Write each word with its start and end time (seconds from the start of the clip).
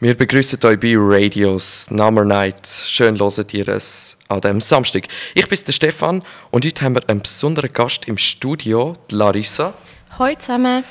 Wir 0.00 0.16
begrüßen 0.16 0.60
euch 0.62 0.78
bei 0.78 0.94
Radios 0.96 1.90
Number 1.90 2.24
Night. 2.24 2.68
Schön 2.68 3.18
hört 3.18 3.52
ihr 3.52 3.66
es 3.66 4.16
an 4.28 4.40
diesem 4.40 4.60
Samstag. 4.60 5.08
Ich 5.34 5.48
bin 5.48 5.58
der 5.66 5.72
Stefan 5.72 6.22
und 6.52 6.64
heute 6.64 6.82
haben 6.82 6.94
wir 6.94 7.08
einen 7.08 7.20
besonderen 7.20 7.72
Gast 7.72 8.06
im 8.06 8.16
Studio, 8.16 8.96
die 9.10 9.16
Larissa. 9.16 9.74
Hallo 10.16 10.36
zusammen. 10.38 10.84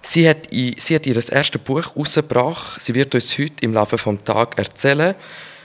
Sie 0.00 0.26
hat, 0.26 0.48
sie 0.50 0.94
hat 0.94 1.04
ihr 1.04 1.14
erstes 1.14 1.60
Buch 1.60 1.84
herausgebracht. 1.94 2.80
Sie 2.80 2.94
wird 2.94 3.14
uns 3.14 3.36
heute 3.36 3.52
im 3.60 3.74
Laufe 3.74 3.96
des 3.96 4.24
Tages 4.24 4.56
erzählen, 4.56 5.14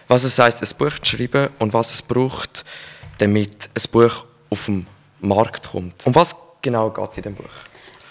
was 0.09 0.25
es 0.25 0.37
heisst, 0.37 0.61
ein 0.61 0.77
Buch 0.77 0.99
zu 0.99 1.15
schreiben 1.15 1.47
und 1.59 1.71
was 1.71 1.93
es 1.93 2.01
braucht, 2.01 2.65
damit 3.19 3.69
ein 3.75 3.91
Buch 3.93 4.25
auf 4.49 4.65
den 4.65 4.87
Markt 5.21 5.71
kommt. 5.71 6.05
Um 6.05 6.13
was 6.13 6.35
genau 6.61 6.89
geht 6.89 7.11
es 7.11 7.15
in 7.15 7.23
dem 7.23 7.35
Buch? 7.35 7.68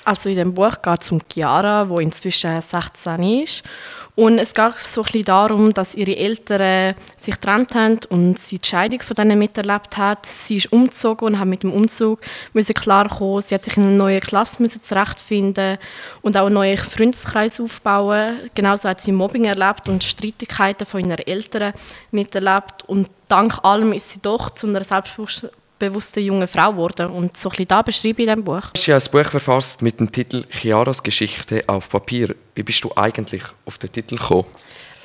Also 0.09 0.31
in 0.31 0.37
dem 0.37 0.55
Buch 0.55 0.81
geht 0.81 1.03
es 1.03 1.13
um 1.13 1.21
Chiara, 1.31 1.85
die 1.85 2.03
inzwischen 2.03 2.63
16 2.63 3.23
ist 3.43 3.63
und 4.19 4.39
es 4.39 4.55
geht 4.55 4.79
so 4.79 5.03
ein 5.03 5.05
bisschen 5.05 5.25
darum, 5.27 5.75
dass 5.75 5.95
ihre 5.95 6.17
Eltern 6.17 6.97
sich 7.19 7.35
getrennt 7.35 7.75
haben 7.75 8.01
und 8.09 8.39
sie 8.39 8.59
die 8.59 8.67
Scheidung 8.67 9.03
von 9.03 9.15
denen 9.15 9.39
miterlebt 9.39 9.99
hat. 9.99 10.25
Sie 10.25 10.57
ist 10.57 10.73
umgezogen 10.73 11.29
und 11.29 11.39
hat 11.39 11.47
mit 11.47 11.63
dem 11.63 11.75
Umzug 11.75 12.23
müssen 12.55 12.73
klarkommen. 12.73 13.43
Sie 13.43 13.55
hat 13.55 13.65
sich 13.65 13.77
in 13.77 13.83
einer 13.83 13.93
neuen 13.93 14.21
Klasse 14.21 14.63
müssen 14.63 14.83
zurechtfinden 14.83 15.77
und 16.23 16.39
auch 16.39 16.47
einen 16.47 16.55
neuen 16.55 16.79
Freundeskreis 16.79 17.61
aufbauen. 17.61 18.39
Genauso 18.55 18.89
hat 18.89 19.03
sie 19.03 19.13
Mobbing 19.13 19.45
erlebt 19.45 19.91
und 19.91 20.03
Streitigkeiten 20.03 20.87
von 20.87 21.01
ihren 21.01 21.19
Eltern 21.19 21.75
miterlebt. 22.11 22.89
Und 22.89 23.11
dank 23.29 23.63
allem 23.63 23.93
ist 23.93 24.11
sie 24.11 24.21
doch 24.21 24.51
zu 24.51 24.67
einer 24.67 24.83
selbstbewussten 24.83 25.51
bewusste 25.79 26.21
junge 26.21 26.47
Frau 26.47 26.73
geworden. 26.73 27.11
Und 27.11 27.37
so 27.37 27.49
ein 27.49 27.51
bisschen 27.51 27.69
das 27.69 27.85
beschreibe 27.85 28.23
ich 28.23 28.29
in 28.29 28.35
diesem 28.35 28.45
Buch. 28.45 28.63
Du 28.73 28.79
hast 28.79 28.87
ja 28.87 28.97
ein 28.97 29.03
Buch 29.11 29.31
verfasst 29.31 29.83
mit 29.83 30.01
dem 30.01 30.11
Titel 30.11 30.45
«Chiaras 30.51 31.03
Geschichte 31.03 31.63
auf 31.67 31.89
Papier». 31.89 32.35
Wie 32.55 32.63
bist 32.63 32.83
du 32.85 32.91
eigentlich 32.97 33.43
auf 33.65 33.79
den 33.79 33.93
Titel 33.93 34.17
gekommen? 34.17 34.47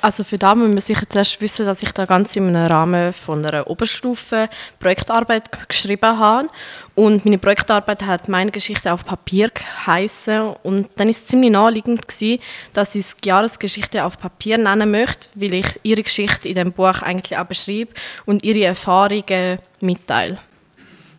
Also 0.04 0.22
für 0.22 0.36
da 0.36 0.54
muss 0.54 0.68
man 0.68 0.80
sicher 0.82 1.08
zuerst 1.08 1.40
wissen, 1.40 1.64
dass 1.64 1.82
ich 1.82 1.90
da 1.92 2.04
ganz 2.04 2.36
im 2.36 2.54
Rahmen 2.54 3.14
von 3.14 3.42
einer 3.42 3.70
Oberstufe 3.70 4.50
Projektarbeit 4.78 5.44
geschrieben 5.66 6.18
habe. 6.18 6.50
Und 6.94 7.24
meine 7.24 7.38
Projektarbeit 7.38 8.02
hat 8.02 8.28
«Meine 8.28 8.50
Geschichte 8.50 8.92
auf 8.92 9.06
Papier» 9.06 9.48
geheissen. 9.48 10.52
Und 10.62 10.90
dann 10.96 11.08
ist 11.08 11.22
es 11.22 11.26
ziemlich 11.28 11.52
naheliegend 11.52 12.06
gewesen, 12.06 12.42
dass 12.74 12.94
ich 12.94 13.06
die 13.14 13.30
Jahresgeschichte 13.30 14.04
auf 14.04 14.18
Papier 14.18 14.58
nennen 14.58 14.90
möchte, 14.90 15.28
weil 15.36 15.54
ich 15.54 15.80
ihre 15.82 16.02
Geschichte 16.02 16.50
in 16.50 16.56
dem 16.56 16.72
Buch 16.72 17.00
eigentlich 17.00 17.38
auch 17.38 17.46
beschreibe 17.46 17.94
und 18.26 18.44
ihre 18.44 18.62
Erfahrungen 18.62 19.58
mitteile. 19.80 20.38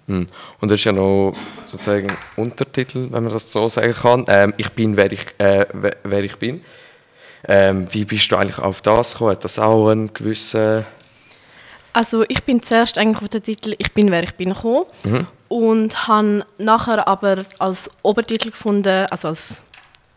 Hm. 0.08 0.28
Und 0.61 0.72
das 0.72 0.80
ist 0.80 0.86
ja 0.86 0.92
noch 0.92 1.36
sozusagen 1.66 2.08
Untertitel, 2.36 3.08
wenn 3.11 3.23
man 3.23 3.34
das 3.34 3.52
so 3.52 3.67
sagen 3.70 3.94
kann. 3.94 4.25
Ähm, 4.28 4.53
ich 4.58 4.70
bin, 4.72 4.95
wer 4.97 5.12
ich, 5.12 5.25
äh, 5.39 5.66
wer 6.03 6.23
ich 6.23 6.36
bin. 6.38 6.62
Ähm, 7.47 7.88
wie 7.92 8.06
bist 8.06 8.31
du 8.31 8.36
eigentlich 8.36 8.59
auf 8.59 8.81
das 8.81 9.14
gekommen? 9.14 9.31
Hat 9.31 9.44
das 9.44 9.59
auch 9.59 9.89
einen 9.89 10.14
gewissen... 10.14 10.86
Also 11.94 12.25
ich 12.28 12.44
bin 12.44 12.62
zuerst 12.62 12.97
eigentlich 12.97 13.22
auf 13.22 13.30
den 13.30 13.42
Titel 13.42 13.73
«Ich 13.78 13.94
bin, 13.94 14.12
wer 14.12 14.22
ich 14.23 14.36
bin» 14.36 14.53
gekommen 14.53 14.86
mhm. 15.06 15.28
und 15.47 16.08
habe 16.08 16.45
nachher 16.58 17.08
aber 17.08 17.45
als 17.58 17.90
Obertitel 18.02 18.52
gefunden, 18.52 19.08
also 19.09 19.30
als 19.30 19.64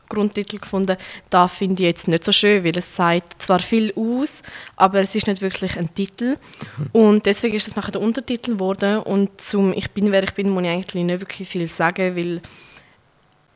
Grundtitel 0.09 0.59
gefunden, 0.59 0.97
da 1.31 1.48
finde 1.48 1.83
ich 1.83 1.87
jetzt 1.87 2.09
nicht 2.09 2.25
so 2.25 2.33
schön, 2.33 2.64
weil 2.64 2.77
es 2.77 2.97
sagt 2.97 3.42
zwar 3.42 3.59
viel 3.59 3.92
aus, 3.97 4.42
aber 4.77 5.01
es 5.01 5.14
ist 5.14 5.27
nicht 5.27 5.42
wirklich 5.42 5.77
ein 5.77 5.92
Titel. 5.95 6.37
Und 6.92 7.27
deswegen 7.27 7.56
ist 7.56 7.69
es 7.69 7.77
nachher 7.77 7.92
der 7.92 8.01
Untertitel 8.01 8.53
geworden. 8.53 8.98
Und 9.01 9.41
zum 9.41 9.73
Ich 9.73 9.91
bin, 9.91 10.11
wer 10.12 10.23
ich 10.23 10.33
bin, 10.33 10.51
muss 10.51 10.62
ich 10.64 10.70
eigentlich 10.70 11.05
nicht 11.05 11.20
wirklich 11.20 11.48
viel 11.48 11.67
sagen, 11.67 12.17
weil 12.17 12.41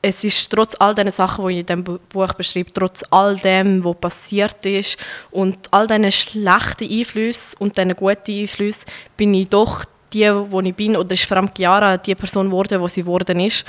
es 0.02 0.24
ist 0.24 0.50
trotz 0.50 0.74
all 0.80 0.94
den 0.94 1.10
Sachen, 1.12 1.46
die 1.46 1.54
ich 1.54 1.60
in 1.60 1.66
diesem 1.66 2.00
Buch 2.08 2.32
beschreibe, 2.32 2.72
trotz 2.72 3.04
all 3.10 3.36
dem, 3.36 3.84
was 3.84 3.96
passiert 3.96 4.66
ist 4.66 4.98
und 5.30 5.56
all 5.70 5.86
diesen 5.86 6.10
schlechten 6.10 6.90
Einflüssen 6.90 7.56
und 7.60 7.78
diesen 7.78 7.94
guten 7.94 8.32
Einflüssen, 8.32 8.86
bin 9.16 9.32
ich 9.32 9.48
doch 9.48 9.84
die, 10.12 10.28
wo 10.28 10.60
ich 10.60 10.74
bin, 10.74 10.96
oder 10.96 11.12
ist 11.12 11.24
vor 11.24 11.36
allem 11.36 11.50
Chiara 11.56 11.96
die 11.96 12.16
Person 12.16 12.46
geworden, 12.46 12.82
die 12.82 12.88
sie 12.88 13.02
geworden 13.02 13.40
ist 13.40 13.64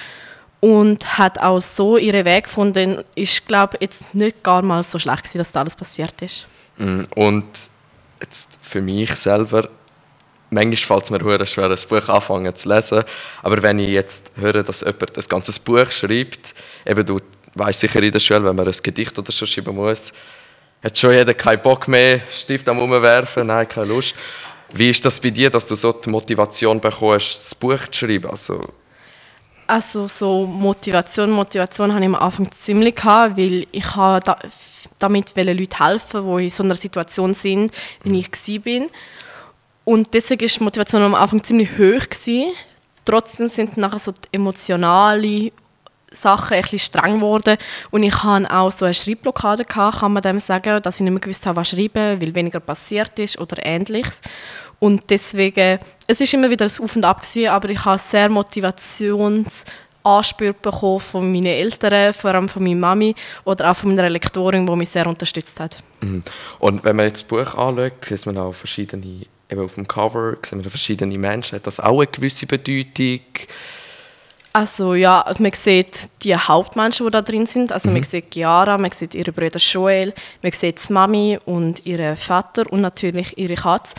und 0.64 1.18
hat 1.18 1.42
auch 1.42 1.60
so 1.60 1.98
ihren 1.98 2.24
Weg 2.24 2.46
gefunden. 2.46 3.04
Ist, 3.16 3.46
glaube 3.46 3.76
jetzt 3.82 4.16
nicht 4.16 4.42
gar 4.44 4.62
mal 4.62 4.82
so 4.82 4.98
schlecht 4.98 5.24
gewesen, 5.24 5.40
dass 5.40 5.52
das 5.52 5.60
alles 5.60 5.76
passiert 5.76 6.22
ist. 6.22 6.48
Mm, 6.78 7.02
und 7.16 7.46
jetzt 8.22 8.50
für 8.62 8.80
mich 8.80 9.14
selber, 9.16 9.68
manchmal 10.52 10.78
fällt 10.78 11.04
es 11.04 11.10
mir 11.10 11.38
sehr 11.38 11.46
schwer, 11.46 11.70
ein 11.70 11.78
Buch 11.90 12.08
anfangen 12.08 12.56
zu 12.56 12.70
lesen, 12.70 13.04
aber 13.42 13.62
wenn 13.62 13.78
ich 13.78 13.90
jetzt 13.90 14.32
höre, 14.36 14.64
dass 14.64 14.80
jemand 14.82 15.18
ein 15.18 15.26
ganzes 15.28 15.60
Buch 15.60 15.92
schreibt, 15.92 16.54
eben 16.86 17.06
du 17.06 17.20
weißt 17.56 17.82
sicher 17.82 18.02
in 18.02 18.14
der 18.14 18.22
Schule, 18.22 18.46
wenn 18.46 18.56
man 18.56 18.66
ein 18.66 18.76
Gedicht 18.82 19.20
oder 19.20 19.34
so 19.34 19.46
schreiben 19.46 19.76
muss, 19.76 20.14
hat 20.82 20.98
schon 20.98 21.12
jeder 21.12 21.34
keinen 21.34 21.62
Bock 21.62 21.90
mehr, 21.90 22.22
Stift 22.32 22.70
am 22.70 22.80
umwerfen, 22.80 23.48
nein, 23.48 23.68
keine 23.68 23.88
Lust. 23.88 24.16
Wie 24.72 24.90
ist 24.90 25.04
das 25.04 25.20
bei 25.20 25.30
dir, 25.30 25.50
dass 25.50 25.68
du 25.68 25.76
so 25.76 25.92
die 25.92 26.10
Motivation 26.10 26.80
bekommst, 26.80 27.48
das 27.48 27.54
Buch 27.54 27.86
zu 27.92 28.08
schreiben? 28.08 28.30
Also, 28.30 28.66
also 29.74 30.08
so 30.08 30.46
Motivation, 30.46 31.32
Motivation 31.32 31.92
hatte 31.92 32.04
ich 32.04 32.08
am 32.08 32.16
Anfang 32.16 32.52
ziemlich 32.52 32.96
gehabt, 32.96 33.38
weil 33.38 33.66
ich 33.72 33.86
da, 33.86 34.38
damit 35.00 35.36
Leute 35.36 35.80
helfen, 35.80 36.38
die 36.38 36.44
in 36.44 36.50
so 36.52 36.64
einer 36.64 36.76
Situation 36.76 37.34
sind, 37.34 37.72
wie 38.04 38.20
ich 38.20 38.66
war. 38.66 38.88
Und 39.86 40.14
deswegen 40.14 40.42
war 40.42 40.48
die 40.48 40.64
Motivation 40.64 41.02
am 41.02 41.16
Anfang 41.16 41.44
ziemlich 41.44 41.72
hoch. 41.72 42.08
Gewesen. 42.08 42.54
Trotzdem 43.04 43.50
sind 43.50 43.76
nachher 43.78 44.00
so 44.00 44.12
die 44.12 44.28
emotionalen 44.32 45.52
Sachen 46.14 46.58
ein 46.58 46.80
streng 46.80 47.16
geworden 47.16 47.58
und 47.92 48.04
ich 48.04 48.24
hatte 48.24 48.54
auch 48.54 48.72
so 48.72 48.86
eine 48.86 48.94
Schreibblockade, 48.94 49.66
gehabt, 49.66 50.00
kann 50.00 50.14
man 50.14 50.24
dem 50.24 50.40
sagen, 50.40 50.82
dass 50.82 50.96
ich 50.96 51.02
nicht 51.02 51.12
mehr 51.12 51.20
gewusst 51.20 51.46
habe, 51.46 51.58
was 51.58 51.70
schreiben, 51.70 52.22
weil 52.22 52.36
weniger 52.36 52.60
passiert 52.60 53.18
ist 53.20 53.40
oder 53.40 53.66
ähnliches. 53.66 54.22
Und 54.80 55.04
deswegen, 55.10 55.80
es 56.08 56.20
ist 56.20 56.34
immer 56.34 56.50
wieder 56.50 56.66
ein 56.66 56.84
Auf 56.84 56.96
und 56.96 57.06
Ab 57.06 57.22
gewesen, 57.22 57.50
aber 57.50 57.70
ich 57.70 57.86
habe 57.86 57.98
sehr 57.98 58.28
Motivationsanspür 58.28 60.54
bekommen 60.62 61.00
von 61.00 61.32
meinen 61.32 61.46
Eltern, 61.46 62.14
vor 62.14 62.32
allem 62.32 62.50
von 62.50 62.64
meiner 62.64 62.76
Mami 62.76 63.16
oder 63.46 63.72
auch 63.72 63.78
von 63.78 63.94
meiner 63.94 64.10
Lektorin, 64.10 64.66
die 64.66 64.76
mich 64.76 64.90
sehr 64.90 65.08
unterstützt 65.08 65.58
hat. 65.60 65.78
Mhm. 66.02 66.24
Und 66.60 66.84
wenn 66.84 66.98
man 66.98 67.06
jetzt 67.06 67.22
das 67.22 67.30
Buch 67.30 67.56
anschaut, 67.56 67.94
sieht 68.06 68.26
man 68.26 68.38
auch 68.38 68.54
verschiedene, 68.54 69.26
eben 69.50 69.62
auf 69.62 69.76
dem 69.76 69.88
Cover 69.88 70.34
sieht 70.44 70.52
man 70.52 70.70
verschiedene 70.70 71.18
Menschen. 71.18 71.56
Hat 71.56 71.66
das 71.66 71.80
auch 71.80 72.00
eine 72.00 72.08
gewisse 72.08 72.46
Bedeutung? 72.46 73.22
Also 74.56 74.94
ja, 74.94 75.26
man 75.40 75.52
sieht 75.54 76.10
die 76.22 76.36
Hauptmenschen, 76.36 77.08
die 77.08 77.12
da 77.12 77.24
drin 77.24 77.48
sind. 77.48 77.72
Also 77.72 77.90
mhm. 77.90 77.96
man 77.96 78.04
sieht 78.04 78.32
Chiara, 78.32 78.78
man 78.78 78.92
sieht 78.92 79.16
ihre 79.16 79.32
Brüder 79.32 79.58
Joel, 79.58 80.14
man 80.44 80.52
sieht 80.52 80.88
die 80.88 80.94
Mami 80.94 81.40
und 81.46 81.86
ihren 81.88 82.16
Vater 82.16 82.72
und 82.72 82.82
natürlich 82.82 83.36
ihre 83.36 83.56
Katze. 83.56 83.96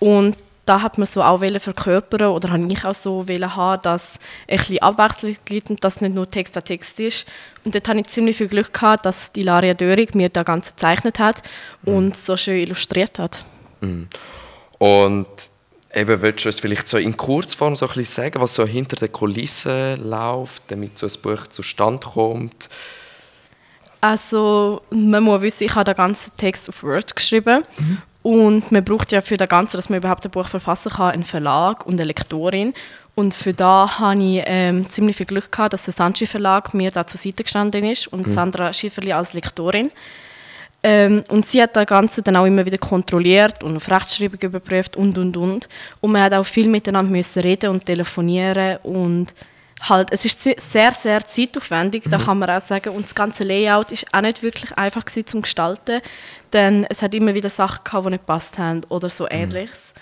Und 0.00 0.34
da 0.64 0.82
hat 0.82 0.98
man 0.98 1.06
so 1.06 1.22
auch 1.22 1.40
verkörpern 1.40 2.28
oder 2.28 2.50
habe 2.50 2.66
ich 2.70 2.84
auch 2.84 2.94
so 2.94 3.24
haben, 3.26 3.82
dass 3.82 4.18
ein 4.46 4.58
bisschen 4.58 4.78
Abwechslung 4.80 5.36
gibt 5.44 5.70
und 5.70 5.84
dass 5.84 6.00
nicht 6.00 6.14
nur 6.14 6.30
Text 6.30 6.56
an 6.56 6.64
Text 6.64 7.00
ist. 7.00 7.26
Und 7.64 7.74
dort 7.74 7.88
hatte 7.88 8.00
ich 8.00 8.06
ziemlich 8.06 8.36
viel 8.36 8.48
Glück 8.48 8.72
gehabt, 8.72 9.06
dass 9.06 9.32
die 9.32 9.42
Laria 9.42 9.74
Dörig 9.74 10.14
mir 10.14 10.28
das 10.28 10.44
Ganze 10.44 10.72
gezeichnet 10.72 11.18
hat 11.18 11.42
mhm. 11.82 11.94
und 11.94 12.16
so 12.16 12.36
schön 12.36 12.60
illustriert 12.60 13.18
hat. 13.18 13.44
Mhm. 13.80 14.08
Und 14.78 15.26
eben, 15.94 16.22
willst 16.22 16.44
du 16.44 16.48
es 16.48 16.60
vielleicht 16.60 16.88
so 16.88 16.98
in 16.98 17.16
Kurzform 17.16 17.76
so 17.76 17.86
ein 17.86 17.94
bisschen 17.94 18.24
sagen, 18.24 18.40
was 18.40 18.54
so 18.54 18.66
hinter 18.66 18.96
den 18.96 19.12
Kulissen 19.12 20.08
läuft, 20.08 20.62
damit 20.68 20.98
so 20.98 21.06
ein 21.06 21.12
Buch 21.22 21.46
zustande 21.48 22.06
kommt? 22.06 22.68
Also, 24.00 24.82
man 24.90 25.24
muss 25.24 25.42
wissen, 25.42 25.64
ich 25.64 25.74
habe 25.74 25.84
den 25.84 25.96
ganzen 25.96 26.32
Text 26.36 26.68
auf 26.68 26.82
Word 26.82 27.16
geschrieben 27.16 27.64
mhm. 27.78 27.98
Und 28.22 28.72
man 28.72 28.84
braucht 28.84 29.12
ja 29.12 29.20
für 29.20 29.36
das 29.36 29.48
Ganze, 29.48 29.76
dass 29.76 29.88
man 29.88 30.00
überhaupt 30.00 30.24
ein 30.24 30.30
Buch 30.30 30.48
verfassen 30.48 30.92
kann, 30.92 31.12
einen 31.12 31.24
Verlag 31.24 31.86
und 31.86 31.94
eine 31.94 32.04
Lektorin. 32.04 32.74
Und 33.14 33.32
für 33.32 33.54
da 33.54 33.98
hatte 33.98 34.22
ich 34.22 34.42
ähm, 34.44 34.88
ziemlich 34.90 35.16
viel 35.16 35.26
Glück 35.26 35.50
gehabt, 35.50 35.72
dass 35.72 35.86
der 35.86 35.94
Sanchi 35.94 36.26
Verlag 36.26 36.74
mir 36.74 36.90
da 36.90 37.06
zur 37.06 37.18
Seite 37.18 37.42
gestanden 37.42 37.84
ist 37.84 38.06
und 38.08 38.26
mhm. 38.26 38.30
Sandra 38.30 38.72
Schifferli 38.72 39.12
als 39.12 39.32
Lektorin. 39.32 39.90
Ähm, 40.82 41.24
und 41.28 41.44
sie 41.44 41.60
hat 41.62 41.74
das 41.76 41.86
Ganze 41.86 42.22
dann 42.22 42.36
auch 42.36 42.44
immer 42.44 42.64
wieder 42.64 42.78
kontrolliert 42.78 43.64
und 43.64 43.76
auf 43.76 43.90
Rechtschreibung 43.90 44.40
überprüft 44.40 44.96
und 44.96 45.18
und 45.18 45.36
und. 45.36 45.68
Und 46.00 46.12
man 46.12 46.22
hat 46.22 46.34
auch 46.34 46.46
viel 46.46 46.68
miteinander 46.68 47.10
müssen 47.10 47.40
reden 47.40 47.70
und 47.70 47.84
telefonieren 47.84 48.78
und 48.84 49.34
halt, 49.80 50.08
es 50.12 50.24
ist 50.24 50.42
sehr, 50.42 50.92
sehr 50.92 51.26
zeitaufwendig, 51.26 52.06
mhm. 52.06 52.10
da 52.10 52.18
kann 52.18 52.38
man 52.38 52.50
auch 52.50 52.60
sagen. 52.60 52.94
Und 52.94 53.06
das 53.06 53.14
ganze 53.14 53.44
Layout 53.44 53.92
ist 53.92 54.06
auch 54.12 54.20
nicht 54.20 54.42
wirklich 54.42 54.76
einfach 54.76 55.04
gewesen, 55.04 55.26
zum 55.26 55.42
Gestalten, 55.42 56.00
denn 56.52 56.86
es 56.88 57.02
hat 57.02 57.14
immer 57.14 57.34
wieder 57.34 57.50
Sachen 57.50 57.84
gehabt, 57.84 58.06
die 58.06 58.10
nicht 58.10 58.26
gepasst 58.26 58.58
haben 58.58 58.82
oder 58.88 59.08
so 59.08 59.24
mhm. 59.24 59.30
ähnliches. 59.32 59.94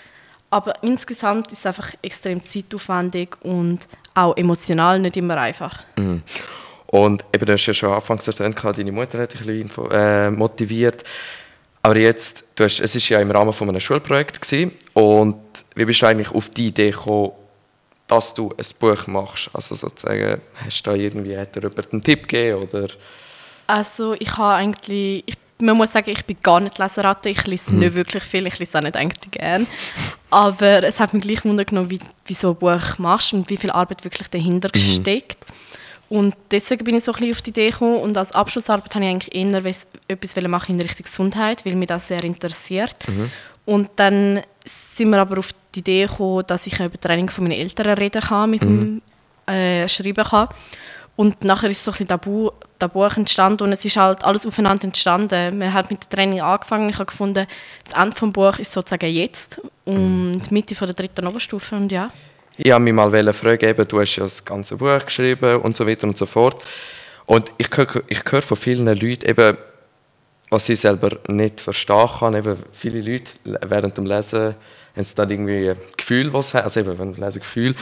Aber 0.49 0.81
insgesamt 0.81 1.51
ist 1.51 1.59
es 1.59 1.65
einfach 1.65 1.93
extrem 2.01 2.41
zeitaufwendig 2.41 3.35
und 3.41 3.79
auch 4.13 4.37
emotional 4.37 4.99
nicht 4.99 5.17
immer 5.17 5.37
einfach. 5.37 5.83
Mhm. 5.97 6.23
Und 6.87 7.23
eben, 7.33 7.45
du 7.45 7.53
hast 7.53 7.65
ja 7.65 7.73
schon 7.73 7.91
anfangs 7.91 8.27
erwähnt, 8.27 8.57
deine 8.63 8.91
Mutter 8.91 9.19
hat 9.19 9.33
dich 9.33 9.41
ein 9.41 9.67
bisschen 9.67 9.91
äh, 9.91 10.31
motiviert. 10.31 11.03
Aber 11.83 11.97
jetzt, 11.97 12.45
du 12.55 12.63
hast, 12.63 12.79
es 12.79 12.95
war 12.95 13.17
ja 13.17 13.21
im 13.21 13.31
Rahmen 13.31 13.53
von 13.53 13.69
einem 13.69 13.79
Schulprojekt 13.79 14.41
gewesen, 14.41 14.71
und 14.93 15.35
wie 15.75 15.85
bist 15.85 16.01
du 16.01 16.07
eigentlich 16.07 16.31
auf 16.31 16.49
die 16.49 16.67
Idee 16.67 16.91
gekommen, 16.91 17.31
dass 18.07 18.33
du 18.33 18.53
ein 18.57 18.65
Buch 18.79 19.05
machst? 19.07 19.49
Also 19.53 19.75
sozusagen, 19.75 20.41
hast 20.65 20.81
du 20.81 20.89
da 20.89 20.95
irgendwie 20.95 21.37
hat 21.37 21.55
dir 21.55 21.61
jemand 21.61 21.93
einen 21.93 22.03
Tipp 22.03 22.27
gegeben 22.27 22.63
oder? 22.63 22.87
Also 23.67 24.15
ich 24.17 24.37
habe 24.37 24.55
eigentlich, 24.55 25.23
ich 25.25 25.35
man 25.59 25.77
muss 25.77 25.91
sagen, 25.91 26.11
ich 26.11 26.23
bin 26.25 26.37
gar 26.41 26.59
nicht 26.59 26.77
Leseratte, 26.77 27.29
ich 27.29 27.45
lese 27.47 27.73
mhm. 27.73 27.79
nicht 27.79 27.95
wirklich 27.95 28.23
viel, 28.23 28.45
ich 28.47 28.59
lese 28.59 28.77
auch 28.77 28.83
nicht 28.83 28.95
eigentlich 28.95 29.31
gern. 29.31 29.67
Aber 30.29 30.83
es 30.83 30.99
hat 30.99 31.13
mich 31.13 31.23
gleich 31.23 31.45
wundern 31.45 31.89
wie, 31.89 31.99
wie 32.25 32.33
so 32.33 32.51
ein 32.51 32.55
Buch 32.55 32.97
machst 32.99 33.33
und 33.33 33.49
wie 33.49 33.57
viel 33.57 33.71
Arbeit 33.71 34.03
wirklich 34.03 34.27
dahinter 34.27 34.69
mhm. 34.73 34.79
steckt. 34.79 35.37
Und 36.09 36.35
deswegen 36.51 36.85
bin 36.85 36.95
ich 36.95 37.03
so 37.03 37.11
ein 37.11 37.19
bisschen 37.19 37.33
auf 37.33 37.41
die 37.41 37.49
Idee 37.49 37.69
gekommen 37.69 37.97
und 37.97 38.15
als 38.15 38.31
Abschlussarbeit 38.31 38.95
habe 38.95 39.05
ich 39.05 39.11
eigentlich 39.11 39.35
eher 39.35 39.75
etwas 40.07 40.35
machen 40.47 40.75
in 40.75 40.81
Richtung 40.81 41.03
Gesundheit, 41.03 41.65
weil 41.65 41.75
mich 41.75 41.87
das 41.87 42.07
sehr 42.07 42.23
interessiert. 42.23 42.95
Mhm. 43.07 43.31
Und 43.65 43.89
dann 43.97 44.41
sind 44.63 45.09
wir 45.09 45.19
aber 45.19 45.39
auf 45.39 45.49
die 45.75 45.79
Idee 45.79 46.05
gekommen, 46.05 46.45
dass 46.47 46.65
ich 46.65 46.79
über 46.79 46.99
Training 46.99 47.29
von 47.29 47.43
meinen 47.43 47.59
Eltern 47.59 47.97
reden 47.97 48.21
kann, 48.21 48.49
mit 48.49 48.63
mhm. 48.63 49.01
dem 49.45 49.53
äh, 49.53 49.87
Schreiben 49.89 50.23
kann. 50.23 50.47
Und 51.17 51.43
nachher 51.43 51.69
ist 51.69 51.83
so 51.83 51.91
ein 51.91 51.93
bisschen 51.93 52.07
Tabu, 52.07 52.51
das 52.79 52.91
Buch 52.91 53.17
entstanden 53.17 53.63
und 53.63 53.71
es 53.71 53.83
ist 53.83 53.97
halt 53.97 54.23
alles 54.23 54.45
aufeinander 54.45 54.83
entstanden. 54.85 55.57
Man 55.57 55.73
hat 55.73 55.89
mit 55.89 56.03
dem 56.03 56.09
Training 56.09 56.41
angefangen. 56.41 56.89
Ich 56.89 56.95
habe 56.95 57.07
gefunden, 57.07 57.47
das 57.83 57.93
Ende 57.99 58.15
des 58.15 58.31
Buches 58.31 58.59
ist 58.59 58.73
sozusagen 58.73 59.09
jetzt 59.09 59.59
und 59.83 60.41
die 60.47 60.53
Mitte 60.53 60.75
von 60.75 60.87
der 60.87 60.93
dritten 60.93 61.27
Oberstufe 61.27 61.75
und 61.75 61.91
ja. 61.91 62.11
Ich 62.59 62.71
wollte 62.71 62.79
mich 62.79 62.93
mal 62.93 63.33
fragen, 63.33 63.69
eben, 63.69 63.87
du 63.87 64.01
hast 64.01 64.15
ja 64.15 64.23
das 64.23 64.43
ganze 64.43 64.77
Buch 64.77 65.05
geschrieben 65.05 65.61
und 65.61 65.77
so 65.77 65.85
weiter 65.85 66.07
und 66.07 66.17
so 66.17 66.25
fort. 66.25 66.63
Und 67.27 67.51
ich 67.59 67.69
höre, 67.75 68.01
ich 68.07 68.21
höre 68.27 68.41
von 68.41 68.57
vielen 68.57 68.87
Leuten, 68.87 69.29
eben, 69.29 69.57
was 70.49 70.67
ich 70.69 70.79
selber 70.79 71.17
nicht 71.27 71.61
verstehen 71.61 72.09
kann. 72.19 72.33
Eben, 72.33 72.57
viele 72.73 73.01
Leute 73.01 73.31
während 73.43 73.95
dem 73.97 74.07
Lesen 74.07 74.55
haben 74.95 75.03
sie 75.03 75.15
dann 75.15 75.29
irgendwie 75.29 75.69
ein 75.69 75.77
Gefühl, 75.95 76.33
was 76.33 76.49
sie 76.49 76.57
haben. 76.57 76.63
Also 76.63 76.79
eben, 76.79 76.97
wenn 76.97 77.13
lesen 77.13 77.39
Gefühl. 77.39 77.75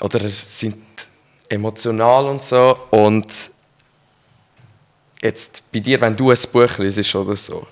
Oder 0.00 0.28
sind 0.28 0.76
emotional 1.48 2.26
und 2.26 2.42
so. 2.42 2.76
Und 2.90 3.32
jetzt 5.22 5.62
bei 5.72 5.78
dir, 5.78 6.00
wenn 6.00 6.16
du 6.16 6.30
ein 6.30 6.38
Buch 6.52 6.78
liest 6.78 7.14
oder 7.14 7.36
so, 7.36 7.64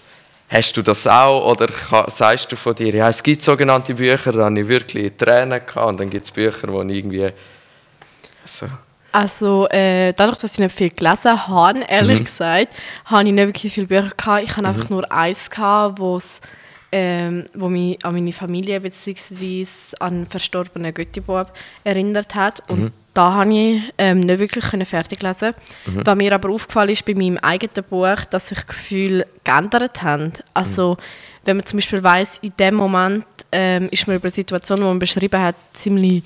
hast 0.49 0.77
du 0.77 0.83
das 0.83 1.07
auch 1.07 1.51
oder 1.51 1.69
sagst 2.09 2.51
du 2.53 2.57
von 2.57 2.75
dir, 2.75 2.95
ja, 2.95 3.09
es 3.09 3.23
gibt 3.23 3.43
sogenannte 3.43 3.95
Bücher, 3.95 4.33
da 4.33 4.45
habe 4.45 4.61
ich 4.61 4.69
wirklich 4.69 5.13
Tränen 5.17 5.61
gehabt 5.67 5.89
und 5.89 6.01
dann 6.01 6.11
gibt 6.11 6.25
es 6.25 6.31
Bücher, 6.31 6.69
wo 6.69 6.83
ich 6.83 6.97
irgendwie 6.97 7.31
so... 8.45 8.67
Also 9.13 9.67
äh, 9.69 10.13
dadurch, 10.13 10.39
dass 10.39 10.53
ich 10.53 10.59
nicht 10.59 10.77
viel 10.77 10.91
gelesen 10.91 11.47
habe, 11.47 11.81
ehrlich 11.89 12.21
mhm. 12.21 12.25
gesagt, 12.25 12.75
habe 13.07 13.25
ich 13.25 13.33
nicht 13.33 13.47
wirklich 13.47 13.73
viele 13.73 13.87
Bücher 13.87 14.13
gehabt. 14.15 14.43
Ich 14.43 14.51
hatte 14.51 14.61
mhm. 14.61 14.67
einfach 14.67 14.91
nur 14.91 15.11
eins 15.11 15.49
gehabt, 15.49 15.99
wo's 15.99 16.41
ähm, 16.93 17.47
wo 17.55 17.69
mich 17.69 18.05
an 18.05 18.15
meine 18.15 18.33
Familie 18.33 18.81
bzw. 18.81 19.67
an 20.01 20.15
einen 20.15 20.27
verstorbenen 20.27 20.95
Göttibub 20.95 21.51
erinnert 21.83 22.35
hat. 22.35 22.63
Und 22.69 22.81
mhm 22.81 22.93
da 23.17 23.33
habe 23.33 23.55
ich 23.55 23.83
ähm, 23.97 24.21
nicht 24.21 24.39
wirklich 24.39 24.65
fertig 24.87 25.23
lesen. 25.23 25.55
Mhm. 25.87 26.03
Was 26.05 26.17
mir 26.17 26.35
aber 26.35 26.51
aufgefallen 26.51 26.91
ist 26.91 27.05
bei 27.05 27.15
meinem 27.15 27.39
eigenen 27.39 27.85
Buch, 27.89 28.25
dass 28.31 28.49
sich 28.49 28.67
Gefühle 28.67 29.27
geändert 29.43 30.03
haben. 30.03 30.33
Also 30.53 30.93
mhm. 30.93 30.97
wenn 31.47 31.57
man 31.57 31.67
zum 31.67 31.79
Beispiel 31.79 32.05
weiß, 32.05 32.39
in 32.43 32.53
dem 32.59 32.75
Moment 32.75 33.25
ähm, 33.53 33.89
ist 33.91 34.07
man 34.07 34.17
über 34.17 34.25
eine 34.25 34.33
Situation, 34.33 34.79
die 34.79 34.85
man 34.85 34.99
beschrieben 34.99 35.41
hat, 35.41 35.57
ziemlich 35.73 36.25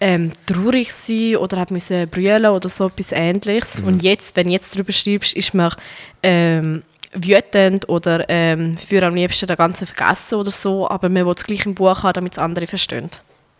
ähm, 0.00 0.32
traurig 0.46 0.92
sein 0.92 1.36
oder 1.36 1.58
hat 1.58 1.70
müssen 1.70 2.08
brüllen 2.08 2.46
oder 2.46 2.68
so 2.68 2.86
etwas 2.86 3.12
Ähnliches. 3.12 3.80
Mhm. 3.80 3.86
Und 3.86 4.02
jetzt, 4.02 4.34
wenn 4.34 4.46
du 4.46 4.54
jetzt 4.54 4.74
darüber 4.74 4.92
schreibst, 4.92 5.36
ist 5.36 5.52
man 5.52 5.74
ähm, 6.22 6.82
wütend 7.12 7.88
oder 7.90 8.24
ähm, 8.28 8.76
für 8.78 9.02
am 9.02 9.14
liebsten 9.14 9.46
das 9.46 9.58
Ganze 9.58 9.84
vergessen 9.84 10.36
oder 10.36 10.50
so, 10.50 10.88
aber 10.88 11.10
man 11.10 11.26
will 11.26 11.34
es 11.36 11.44
gleich 11.44 11.66
im 11.66 11.74
Buch 11.74 12.02
haben, 12.02 12.14
damit 12.14 12.32
es 12.32 12.38
andere 12.38 12.66
verstehen. 12.66 13.10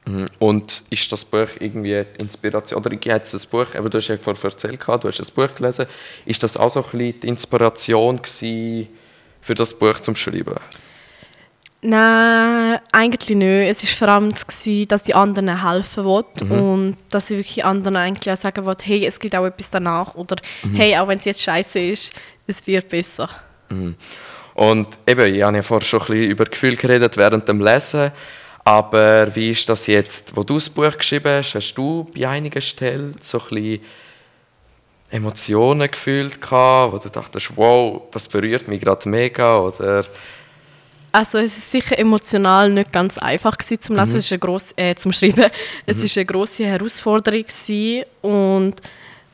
Mhm. 0.05 0.27
Und 0.39 0.83
ist 0.91 1.11
das 1.13 1.25
Buch 1.25 1.49
irgendwie 1.61 2.05
die 2.19 2.23
Inspiration, 2.23 2.81
oder 2.81 2.93
jetzt 2.93 3.35
das 3.35 3.47
Buch, 3.47 3.67
aber 3.75 3.89
du 3.89 3.99
hast 3.99 4.09
ja 4.09 4.17
vorher 4.17 4.45
erzählt, 4.45 4.81
du 4.87 5.09
hast 5.09 5.19
das 5.19 5.31
Buch 5.31 5.55
gelesen, 5.55 5.87
ist 6.27 6.43
das 6.43 6.57
auch 6.57 6.71
so 6.71 6.81
ein 6.81 6.91
bisschen 6.91 7.21
die 7.21 7.29
Inspiration 7.29 8.21
für 9.41 9.55
das 9.55 9.75
Buch 9.75 10.01
zum 10.01 10.17
Schreiben? 10.17 10.57
Nein, 11.85 12.79
eigentlich 12.93 13.37
nicht. 13.37 13.69
Es 13.69 13.83
war 13.83 14.07
vor 14.07 14.09
allem, 14.15 14.31
das, 14.31 14.47
dass 14.89 15.03
die 15.03 15.15
anderen 15.15 15.65
helfen 15.65 16.05
wollen 16.05 16.25
mhm. 16.41 16.53
und 16.53 16.97
dass 17.11 17.31
ich 17.31 17.39
wirklich 17.39 17.65
anderen 17.65 17.97
eigentlich 17.97 18.33
auch 18.33 18.41
sagen 18.41 18.65
will, 18.65 18.77
hey, 18.83 19.05
es 19.05 19.19
gibt 19.19 19.35
auch 19.35 19.45
etwas 19.45 19.71
danach 19.71 20.15
oder 20.15 20.37
mhm. 20.63 20.77
hey, 20.77 20.97
auch 20.97 21.09
wenn 21.09 21.19
es 21.19 21.25
jetzt 21.25 21.43
scheiße 21.43 21.81
ist, 21.81 22.13
es 22.47 22.65
wird 22.69 22.89
besser. 22.89 23.29
Mhm. 23.69 23.97
Und 24.55 24.89
eben, 25.07 25.35
ich 25.35 25.43
habe 25.43 25.57
ja 25.57 25.63
vorher 25.63 25.85
schon 25.85 26.01
ein 26.03 26.07
bisschen 26.07 26.31
über 26.31 26.45
Gefühl 26.45 26.77
geredet 26.77 27.17
während 27.17 27.49
dem 27.49 27.61
Lesen. 27.61 28.13
Aber 28.64 29.35
wie 29.35 29.50
ist 29.50 29.69
das 29.69 29.87
jetzt, 29.87 30.37
wo 30.37 30.44
du 30.44 30.55
das 30.55 30.70
Buch 30.70 30.97
geschrieben 30.97 31.38
hast? 31.38 31.55
Hast 31.55 31.75
du 31.75 32.11
bei 32.14 32.29
einigen 32.29 32.62
Stellen 32.62 33.17
so 33.20 33.41
ein 33.41 33.49
bisschen 33.49 33.81
Emotionen 35.11 35.91
gefühlt 35.91 36.41
gehabt, 36.41 36.93
wo 36.93 36.99
du 36.99 37.09
dachtest, 37.09 37.56
wow, 37.56 38.03
das 38.12 38.29
berührt 38.29 38.69
mich 38.69 38.81
gerade 38.81 39.09
mega? 39.09 39.59
Oder 39.59 40.05
also 41.14 41.37
es 41.38 41.59
ist 41.59 41.70
sicher 41.70 41.99
emotional 41.99 42.70
nicht 42.70 42.91
ganz 42.91 43.19
einfach 43.19 43.59
gewesen 43.59 43.81
zum 43.81 43.97
Lesen, 43.97 44.12
mhm. 44.12 44.19
es 44.19 44.25
ist 44.25 44.32
eine 44.32 44.38
grosse, 44.38 44.75
äh, 44.79 44.94
zum 44.94 45.12
Schreiben. 45.12 45.50
Es 45.85 45.99
mhm. 45.99 46.05
ist 46.05 46.17
eine 46.17 46.26
große 46.26 46.65
Herausforderung 46.65 47.43
gewesen 47.43 48.05
und 48.23 48.76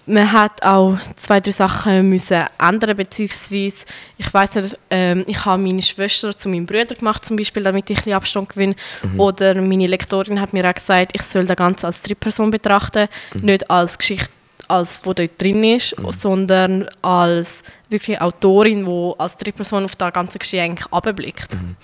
man 0.09 0.33
hat 0.33 0.65
auch 0.65 0.99
zwei, 1.17 1.41
drei 1.41 1.51
Sachen 1.51 2.09
müssen 2.09 2.43
ändern, 2.59 2.97
beziehungsweise, 2.97 3.85
ich 4.17 4.33
weiß 4.33 4.55
nicht, 4.57 4.79
ähm, 4.91 5.25
ich 5.27 5.45
habe 5.45 5.63
meine 5.63 5.83
Schwester 5.83 6.37
zu 6.37 6.49
meinem 6.49 6.67
Bruder 6.67 6.95
gemacht, 6.95 7.25
zum 7.25 7.37
Beispiel, 7.37 7.63
damit 7.63 7.91
ich 7.91 8.07
ein 8.07 8.15
Abstand 8.15 8.49
gewinne. 8.49 8.75
Mhm. 9.03 9.21
Oder 9.21 9.55
meine 9.61 9.87
Lektorin 9.87 10.41
hat 10.41 10.53
mir 10.53 10.69
auch 10.69 10.75
gesagt, 10.75 11.13
ich 11.15 11.23
soll 11.23 11.47
das 11.47 11.57
Ganze 11.57 11.87
als 11.87 12.03
Drittperson 12.03 12.51
betrachten, 12.51 13.09
mhm. 13.35 13.41
nicht 13.43 13.71
als 13.71 13.99
Geschichte, 13.99 14.31
als 14.67 15.05
wo 15.05 15.13
dort 15.13 15.41
drin 15.41 15.63
ist, 15.63 15.99
mhm. 15.99 16.13
sondern 16.13 16.89
als 17.03 17.63
wirklich 17.91 18.21
Autorin, 18.21 18.87
die 18.87 19.13
als 19.19 19.37
Drittperson 19.37 19.85
auf 19.85 19.97
das 19.97 20.13
ganze 20.13 20.39
eigentlich 20.59 20.91
abblickt. 20.91 21.55
Mhm. 21.55 21.77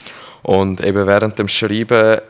Und 0.42 0.80
eben 0.82 1.06
während 1.06 1.38
dem 1.38 1.48
Schreiben, 1.48 2.20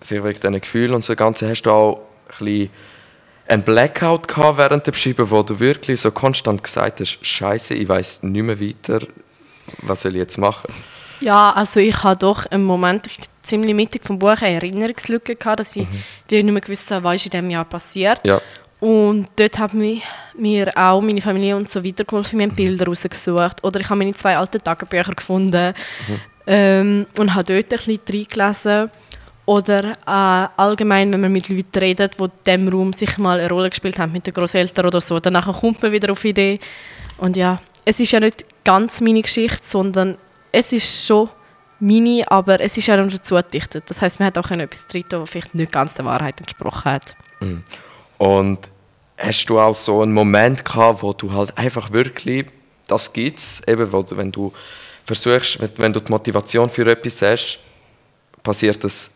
sich 0.00 0.22
wegen 0.22 0.40
diesen 0.40 0.60
Gefühlen 0.60 0.94
und 0.94 1.04
so 1.04 1.14
Ganze, 1.14 1.48
hast 1.48 1.62
du 1.62 1.70
auch 1.70 2.00
ein 2.38 2.44
bisschen 2.44 2.70
ein 3.48 3.62
Blackout 3.62 4.28
gehabt 4.28 4.58
während 4.58 4.86
der 4.86 4.92
Schreiben, 4.92 5.30
wo 5.30 5.42
du 5.42 5.58
wirklich 5.60 6.00
so 6.00 6.10
konstant 6.10 6.62
gesagt 6.62 7.00
hast, 7.00 7.18
Scheiße, 7.22 7.74
ich 7.74 7.88
weiß 7.88 8.22
nicht 8.24 8.42
mehr 8.42 8.60
weiter, 8.60 9.06
was 9.82 10.02
soll 10.02 10.12
ich 10.12 10.20
jetzt 10.20 10.38
machen? 10.38 10.72
Ja, 11.20 11.52
also 11.52 11.80
ich 11.80 12.02
habe 12.02 12.18
doch 12.18 12.46
im 12.46 12.64
Moment 12.64 13.08
ziemlich 13.42 13.74
mittig 13.74 14.04
vom 14.04 14.18
Buch 14.18 14.42
eine 14.42 14.56
Erinnerungslücke 14.56 15.36
gehabt, 15.36 15.60
dass 15.60 15.76
ich 15.76 15.88
mhm. 15.88 16.02
nicht 16.28 16.44
mehr 16.44 16.60
gewusst 16.60 16.90
habe, 16.90 17.04
was 17.04 17.24
in 17.24 17.30
diesem 17.30 17.50
Jahr 17.50 17.64
passiert. 17.64 18.20
Ja. 18.24 18.40
Und 18.80 19.28
dort 19.36 19.58
haben 19.58 20.02
mir 20.36 20.70
auch 20.76 21.00
meine 21.00 21.22
Familie 21.22 21.56
und 21.56 21.70
so 21.70 21.82
weiter 21.82 22.04
geholfen. 22.04 22.38
Wir 22.38 22.46
haben 22.46 22.52
mhm. 22.52 22.56
Bilder 22.56 22.86
rausgesucht. 22.86 23.64
Oder 23.64 23.80
ich 23.80 23.88
habe 23.88 23.98
meine 23.98 24.14
zwei 24.14 24.36
alten 24.36 24.62
Tagebücher 24.62 25.14
gefunden 25.14 25.74
mhm. 26.08 26.20
ähm, 26.46 27.06
und 27.16 27.34
habe 27.34 27.44
dort 27.44 27.72
ein 27.72 27.96
bisschen 27.96 28.00
reingelesen. 28.08 28.90
Oder 29.46 29.92
äh, 29.92 30.48
allgemein, 30.56 31.12
wenn 31.12 31.20
man 31.20 31.32
mit 31.32 31.48
Leuten 31.48 31.78
redet, 31.78 32.18
die 32.18 32.24
in 32.24 32.30
diesem 32.44 32.68
Raum 32.68 32.92
sich 32.92 33.16
mal 33.16 33.38
eine 33.38 33.48
Rolle 33.48 33.70
gespielt 33.70 33.98
haben, 33.98 34.12
mit 34.12 34.26
den 34.26 34.34
Großeltern 34.34 34.86
oder 34.86 35.00
so, 35.00 35.20
danach 35.20 35.60
kommt 35.60 35.80
man 35.82 35.92
wieder 35.92 36.10
auf 36.10 36.24
Idee. 36.24 36.58
Und 37.18 37.36
ja, 37.36 37.60
es 37.84 38.00
ist 38.00 38.10
ja 38.10 38.18
nicht 38.18 38.44
ganz 38.64 39.00
meine 39.00 39.22
Geschichte, 39.22 39.60
sondern 39.62 40.18
es 40.50 40.72
ist 40.72 41.06
schon 41.06 41.30
meine, 41.78 42.28
aber 42.28 42.60
es 42.60 42.76
ist 42.76 42.88
ja 42.88 42.96
noch 42.96 43.12
dazu 43.12 43.36
gedichtet. 43.36 43.84
Das 43.86 44.02
heißt, 44.02 44.18
man 44.18 44.26
hat 44.26 44.38
auch 44.38 44.50
etwas 44.50 44.88
drin, 44.88 45.04
das 45.08 45.30
vielleicht 45.30 45.54
nicht 45.54 45.70
ganz 45.70 45.94
der 45.94 46.04
Wahrheit 46.04 46.40
entsprochen 46.40 46.84
hat. 46.84 47.16
Mhm. 47.38 47.62
Und 48.18 48.58
hast 49.16 49.46
du 49.46 49.60
auch 49.60 49.74
so 49.74 50.02
einen 50.02 50.12
Moment 50.12 50.64
gehabt, 50.64 51.02
wo 51.02 51.12
du 51.12 51.32
halt 51.32 51.56
einfach 51.56 51.92
wirklich, 51.92 52.46
das 52.88 53.12
gibt 53.12 53.38
es, 53.38 53.62
eben, 53.68 53.92
wenn 53.92 54.32
du 54.32 54.52
versuchst, 55.04 55.58
wenn 55.78 55.92
du 55.92 56.00
die 56.00 56.10
Motivation 56.10 56.68
für 56.68 56.86
etwas 56.90 57.22
hast, 57.22 57.58
passiert 58.42 58.82
das 58.82 59.12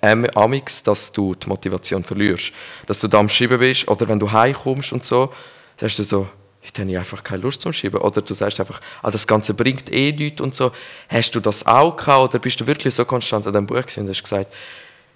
amix, 0.00 0.82
dass 0.82 1.12
du 1.12 1.34
die 1.34 1.48
Motivation 1.48 2.04
verlierst. 2.04 2.52
Dass 2.86 3.00
du 3.00 3.08
da 3.08 3.18
am 3.18 3.28
Schreiben 3.28 3.58
bist 3.58 3.88
oder 3.88 4.08
wenn 4.08 4.18
du 4.18 4.30
heimkommst 4.30 4.92
und 4.92 5.04
so, 5.04 5.32
sagst 5.78 5.98
du 5.98 6.04
so, 6.04 6.28
heute 6.64 6.82
habe 6.82 6.90
ich 6.90 6.98
einfach 6.98 7.24
keine 7.24 7.42
Lust 7.42 7.60
zum 7.60 7.72
Schreiben. 7.72 7.98
Oder 7.98 8.22
du 8.22 8.34
sagst 8.34 8.60
einfach, 8.60 8.80
ah, 9.02 9.10
das 9.10 9.26
Ganze 9.26 9.54
bringt 9.54 9.92
eh 9.92 10.12
nichts 10.12 10.40
und 10.40 10.54
so. 10.54 10.72
Hast 11.08 11.34
du 11.34 11.40
das 11.40 11.66
auch 11.66 11.96
gehabt 11.96 12.30
oder 12.34 12.38
bist 12.38 12.60
du 12.60 12.66
wirklich 12.66 12.94
so 12.94 13.04
konstant 13.04 13.46
an 13.46 13.52
diesem 13.52 13.66
Buch 13.66 13.76
gewesen 13.76 14.02
und 14.02 14.10
hast 14.10 14.22
gesagt, 14.22 14.52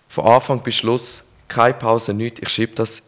von 0.08 0.26
Anfang 0.26 0.62
bis 0.62 0.76
Schluss, 0.76 1.24
keine 1.48 1.74
Pause, 1.74 2.12
nichts, 2.12 2.40
ich 2.42 2.48
schreibe 2.48 2.74
das, 2.74 3.02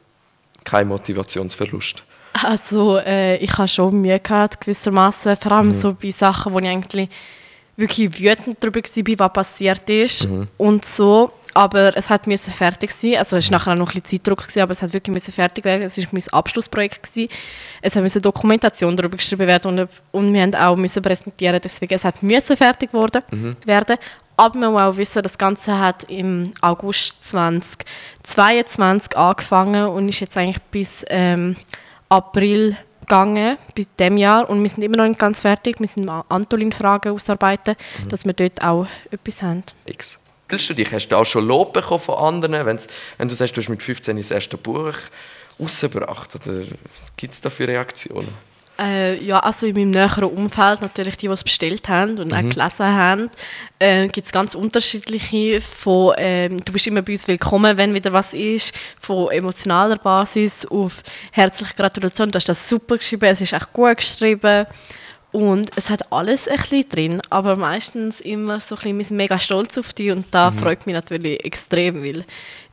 kein 0.64 0.88
Motivationsverlust? 0.88 2.02
Also 2.32 2.98
äh, 2.98 3.36
ich 3.36 3.56
habe 3.58 3.68
schon 3.68 4.00
Mühe 4.00 4.18
gehabt, 4.18 4.60
gewissermaßen, 4.60 5.36
vor 5.36 5.52
allem 5.52 5.68
mhm. 5.68 5.72
so 5.72 5.94
bei 5.94 6.10
Sachen, 6.10 6.52
wo 6.52 6.58
ich 6.58 6.66
eigentlich 6.66 7.08
wirklich 7.76 8.18
wütend 8.18 8.58
darüber 8.60 8.80
war, 8.80 9.18
was 9.18 9.32
passiert 9.32 9.88
ist 9.88 10.28
mhm. 10.28 10.48
und 10.56 10.84
so 10.84 11.30
aber 11.54 11.96
es 11.96 12.10
hat 12.10 12.26
müssen 12.26 12.52
fertig 12.52 12.90
sein. 12.90 13.16
Also 13.16 13.36
es 13.36 13.50
war 13.50 13.58
nachher 13.58 13.74
noch 13.76 13.94
ein 13.94 14.00
bisschen 14.02 14.22
Zeitdruck, 14.22 14.42
gewesen, 14.42 14.60
aber 14.60 14.72
es 14.72 14.82
hat 14.82 14.92
wirklich 14.92 15.14
müssen 15.14 15.32
fertig 15.32 15.64
werden. 15.64 15.82
Es 15.82 15.96
war 15.96 16.04
mein 16.10 16.22
Abschlussprojekt. 16.30 17.02
Gewesen. 17.02 17.28
Es 17.80 17.94
musste 17.94 18.20
Dokumentation 18.20 18.96
darüber 18.96 19.16
geschrieben 19.16 19.46
werden 19.46 19.78
und, 19.78 19.88
und 20.12 20.32
wir 20.32 20.42
haben 20.42 20.54
auch 20.54 20.76
müssen 20.76 21.02
präsentieren. 21.02 21.60
Deswegen 21.62 21.94
es 21.94 22.04
hat 22.04 22.22
müssen 22.22 22.56
fertig 22.56 22.92
worden, 22.92 23.22
mhm. 23.30 23.56
werden. 23.64 23.96
Aber 24.36 24.58
man 24.58 24.72
muss 24.72 24.82
auch 24.82 24.96
wissen, 24.96 25.22
das 25.22 25.38
Ganze 25.38 25.78
hat 25.78 26.04
im 26.04 26.52
August 26.60 27.30
2022 27.30 29.16
angefangen 29.16 29.86
und 29.86 30.08
ist 30.08 30.18
jetzt 30.20 30.36
eigentlich 30.36 30.60
bis 30.70 31.04
ähm, 31.08 31.54
April 32.08 32.76
gegangen 33.00 33.56
bei 33.76 33.86
diesem 33.98 34.16
Jahr 34.16 34.48
und 34.48 34.62
wir 34.62 34.68
sind 34.68 34.82
immer 34.82 34.96
noch 34.96 35.06
nicht 35.06 35.20
ganz 35.20 35.40
fertig. 35.40 35.78
Wir 35.78 35.86
sind 35.86 36.08
Antolin-Fragen 36.08 37.12
ausarbeiten, 37.12 37.76
mhm. 38.02 38.08
dass 38.08 38.24
wir 38.24 38.32
dort 38.32 38.62
auch 38.64 38.86
etwas 39.10 39.42
haben. 39.42 39.62
X. 39.86 40.18
Fühlst 40.48 40.68
du 40.68 40.74
dich? 40.74 40.92
Hast 40.92 41.08
du 41.08 41.16
auch 41.16 41.24
schon 41.24 41.46
Lob 41.46 41.72
bekommen 41.72 42.00
von 42.00 42.16
anderen, 42.16 42.66
Wenn's, 42.66 42.88
wenn 43.18 43.28
du 43.28 43.34
sagst, 43.34 43.56
du 43.56 43.60
hast 43.60 43.68
mit 43.68 43.82
15 43.82 44.16
das 44.16 44.30
erste 44.30 44.56
Buch 44.56 44.94
rausgebracht? 45.58 46.34
Oder 46.34 46.64
was 46.92 47.12
gibt 47.16 47.32
es 47.32 47.40
da 47.40 47.50
für 47.50 47.66
Reaktionen? 47.66 48.28
Äh, 48.76 49.22
ja, 49.24 49.38
also 49.38 49.66
in 49.66 49.74
meinem 49.74 49.90
näheren 49.90 50.24
Umfeld, 50.24 50.80
natürlich 50.80 51.16
die, 51.16 51.28
die 51.28 51.32
es 51.32 51.44
bestellt 51.44 51.88
haben 51.88 52.18
und 52.18 52.32
mhm. 52.32 52.36
auch 52.36 52.54
gelesen 52.54 52.86
haben, 52.86 53.30
äh, 53.78 54.08
gibt 54.08 54.26
es 54.26 54.32
ganz 54.32 54.56
unterschiedliche 54.56 55.60
von, 55.60 56.14
äh, 56.14 56.48
du 56.48 56.72
bist 56.72 56.88
immer 56.88 57.02
bei 57.02 57.12
uns 57.12 57.28
willkommen, 57.28 57.76
wenn 57.76 57.94
wieder 57.94 58.12
was 58.12 58.34
ist, 58.34 58.74
von 58.98 59.30
emotionaler 59.30 59.96
Basis 59.96 60.66
auf 60.66 61.04
herzliche 61.30 61.74
Gratulation, 61.74 62.30
du 62.30 62.36
hast 62.36 62.48
das 62.48 62.68
super 62.68 62.96
geschrieben, 62.96 63.26
es 63.26 63.40
ist 63.40 63.52
echt 63.52 63.72
gut 63.72 63.96
geschrieben 63.96 64.66
und 65.34 65.72
es 65.74 65.90
hat 65.90 66.12
alles 66.12 66.46
ein 66.46 66.58
bisschen 66.58 66.88
drin, 66.88 67.22
aber 67.28 67.56
meistens 67.56 68.20
immer 68.20 68.60
so 68.60 68.76
ein 68.76 68.78
bisschen, 68.78 68.98
wir 68.98 69.04
sind 69.04 69.16
mega 69.16 69.38
stolz 69.40 69.76
auf 69.76 69.92
dich 69.92 70.12
und 70.12 70.26
da 70.30 70.52
mhm. 70.52 70.58
freut 70.58 70.86
mich 70.86 70.94
natürlich 70.94 71.44
extrem, 71.44 72.04
weil 72.04 72.24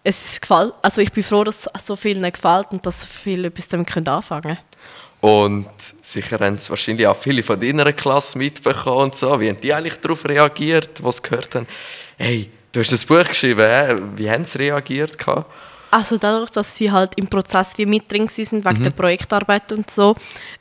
es 0.03 0.39
gefällt, 0.39 0.71
also 0.83 1.01
ich 1.01 1.11
bin 1.11 1.23
froh, 1.23 1.43
dass 1.43 1.65
es 1.65 1.87
so 1.87 1.95
vielen 1.95 2.31
gefällt 2.31 2.67
und 2.69 2.85
dass 2.85 3.01
so 3.01 3.07
viele 3.07 3.47
etwas 3.47 3.67
damit 3.67 4.07
anfangen 4.07 4.41
können. 4.43 4.57
Und 5.21 5.69
sicher 6.01 6.37
haben 6.37 6.53
es 6.53 6.69
wahrscheinlich 6.69 7.07
auch 7.07 7.17
viele 7.17 7.41
von 7.41 7.59
deiner 7.59 7.91
Klasse 7.93 8.37
mitbekommen 8.37 9.05
und 9.05 9.15
so. 9.15 9.39
Wie 9.39 9.49
haben 9.49 9.59
die 9.59 9.73
eigentlich 9.73 9.99
darauf 9.99 10.23
reagiert, 10.23 11.03
was 11.03 11.17
sie 11.17 11.23
gehört 11.23 11.55
haben? 11.55 11.67
Hey, 12.19 12.51
du 12.73 12.79
hast 12.79 12.93
ein 12.93 13.07
Buch 13.07 13.27
geschrieben, 13.27 14.17
wie 14.17 14.29
haben 14.29 14.45
sie 14.45 14.59
reagiert? 14.59 15.17
Also 15.91 16.17
dadurch, 16.17 16.51
dass 16.51 16.75
sie 16.75 16.89
halt 16.89 17.11
im 17.17 17.27
Prozess 17.27 17.77
wie 17.77 17.85
mit 17.85 18.11
drin 18.11 18.27
sind, 18.27 18.65
wegen 18.65 18.79
mhm. 18.79 18.83
der 18.83 18.91
Projektarbeit 18.91 19.71
und 19.71 19.91
so, 19.91 20.15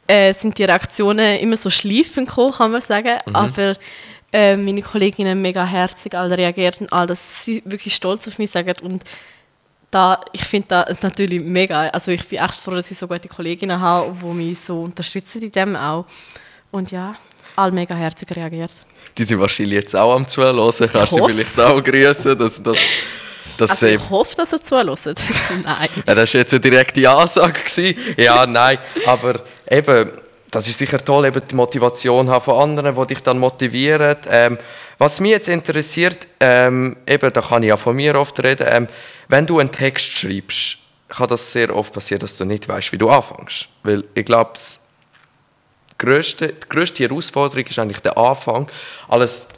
äh, 0.07 0.35
sind 0.35 0.59
die 0.59 0.65
Reaktionen 0.65 1.39
immer 1.39 1.57
so 1.57 1.71
schleifend 1.71 2.29
gekommen, 2.29 2.53
kann 2.53 2.73
man 2.73 2.81
sagen. 2.81 3.19
Mhm. 3.27 3.37
Aber 3.37 3.77
äh, 4.33 4.57
meine 4.57 4.83
Kolleginnen 4.83 5.41
mega 5.41 5.65
herzig 5.65 6.15
alle 6.15 6.37
reagiert 6.37 6.81
und 6.81 6.93
all, 6.93 7.07
dass 7.07 7.45
sie 7.45 7.63
wirklich 7.65 7.95
stolz 7.95 8.29
auf 8.29 8.39
mich 8.39 8.51
sagen 8.51 8.75
und 8.83 9.05
da, 9.91 10.21
ich 10.33 10.45
finde 10.45 10.69
das 10.69 11.03
natürlich 11.03 11.43
mega. 11.43 11.89
Also 11.89 12.13
ich 12.13 12.27
bin 12.29 12.39
echt 12.39 12.55
froh, 12.55 12.73
dass 12.73 12.91
ich 12.91 12.99
so 12.99 13.09
gute 13.09 13.29
Kolleginnen 13.29 13.81
habe, 13.81 14.15
die 14.23 14.27
mich 14.27 14.61
so 14.61 14.83
unterstützen 14.83 15.43
in 15.43 15.51
dem 15.51 15.75
auch. 15.75 16.07
Und 16.71 16.93
ja, 16.93 17.17
alle 17.57 17.73
mega 17.73 17.95
herzlich 17.95 18.37
reagiert. 18.37 18.71
Die 19.19 19.25
sind 19.25 19.41
wahrscheinlich 19.41 19.75
jetzt 19.75 19.97
auch 19.97 20.15
am 20.15 20.27
Zuhören. 20.27 20.57
Kannst 20.93 21.13
du 21.13 21.27
vielleicht 21.27 21.59
auch 21.59 21.83
grüßen, 21.83 22.39
dass, 22.39 22.63
dass, 22.63 22.79
dass 23.61 23.71
also 23.71 23.87
ich 23.87 24.11
hoffe, 24.11 24.35
dass 24.37 24.51
sie 24.51 24.63
zuhören. 24.63 24.89
nein. 25.65 25.89
Ja, 26.07 26.15
das 26.15 26.35
war 26.35 26.41
jetzt 26.41 26.53
eine 26.53 26.61
direkte 26.61 27.09
Ansage. 27.09 27.61
Gewesen. 27.61 27.97
Ja, 28.17 28.47
nein. 28.47 28.79
Aber 29.07 29.43
eben, 29.71 30.11
das 30.51 30.67
ist 30.67 30.79
sicher 30.79 30.99
toll, 31.05 31.27
eben 31.27 31.43
die 31.49 31.55
Motivation 31.55 32.29
haben 32.29 32.45
von 32.45 32.61
anderen, 32.61 32.97
die 32.97 33.07
dich 33.15 33.23
dann 33.23 33.39
motivieren. 33.39 34.17
Ähm, 34.29 34.59
was 34.99 35.21
mich 35.21 35.31
jetzt 35.31 35.49
interessiert, 35.49 36.27
ähm, 36.41 36.97
eben, 37.07 37.33
da 37.33 37.41
kann 37.41 37.63
ich 37.63 37.69
ja 37.69 37.77
von 37.77 37.97
mir 37.97 38.19
oft 38.19 38.43
reden, 38.43 38.67
ähm, 38.71 38.89
wenn 39.29 39.47
du 39.47 39.59
einen 39.59 39.71
Text 39.71 40.19
schreibst, 40.19 40.79
kann 41.09 41.29
das 41.29 41.53
sehr 41.53 41.75
oft 41.75 41.93
passieren, 41.93 42.21
dass 42.21 42.37
du 42.37 42.45
nicht 42.45 42.69
weißt, 42.69 42.93
wie 42.93 42.99
du 42.99 43.09
anfängst. 43.09 43.69
Weil 43.83 44.05
ich 44.15 44.25
glaube, 44.25 44.53
die 44.55 45.99
grösste, 45.99 46.49
die 46.49 46.69
grösste 46.69 47.05
Herausforderung 47.05 47.67
ist 47.67 47.79
eigentlich 47.79 48.01
der 48.01 48.17
Anfang. 48.17 48.69
Alles 49.09 49.49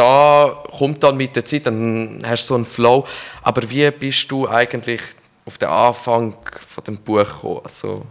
da 0.00 0.64
kommt 0.78 1.02
dann 1.02 1.18
mit 1.18 1.36
der 1.36 1.44
Zeit, 1.44 1.66
dann 1.66 2.22
hast 2.26 2.44
du 2.44 2.48
so 2.48 2.54
einen 2.54 2.64
Flow. 2.64 3.06
Aber 3.42 3.68
wie 3.68 3.90
bist 3.90 4.30
du 4.30 4.48
eigentlich 4.48 5.02
auf 5.44 5.58
den 5.58 5.68
Anfang 5.68 6.34
von 6.66 6.84
dem 6.84 6.96
Buch 6.96 7.18
gekommen? 7.18 7.60
Also 7.64 8.06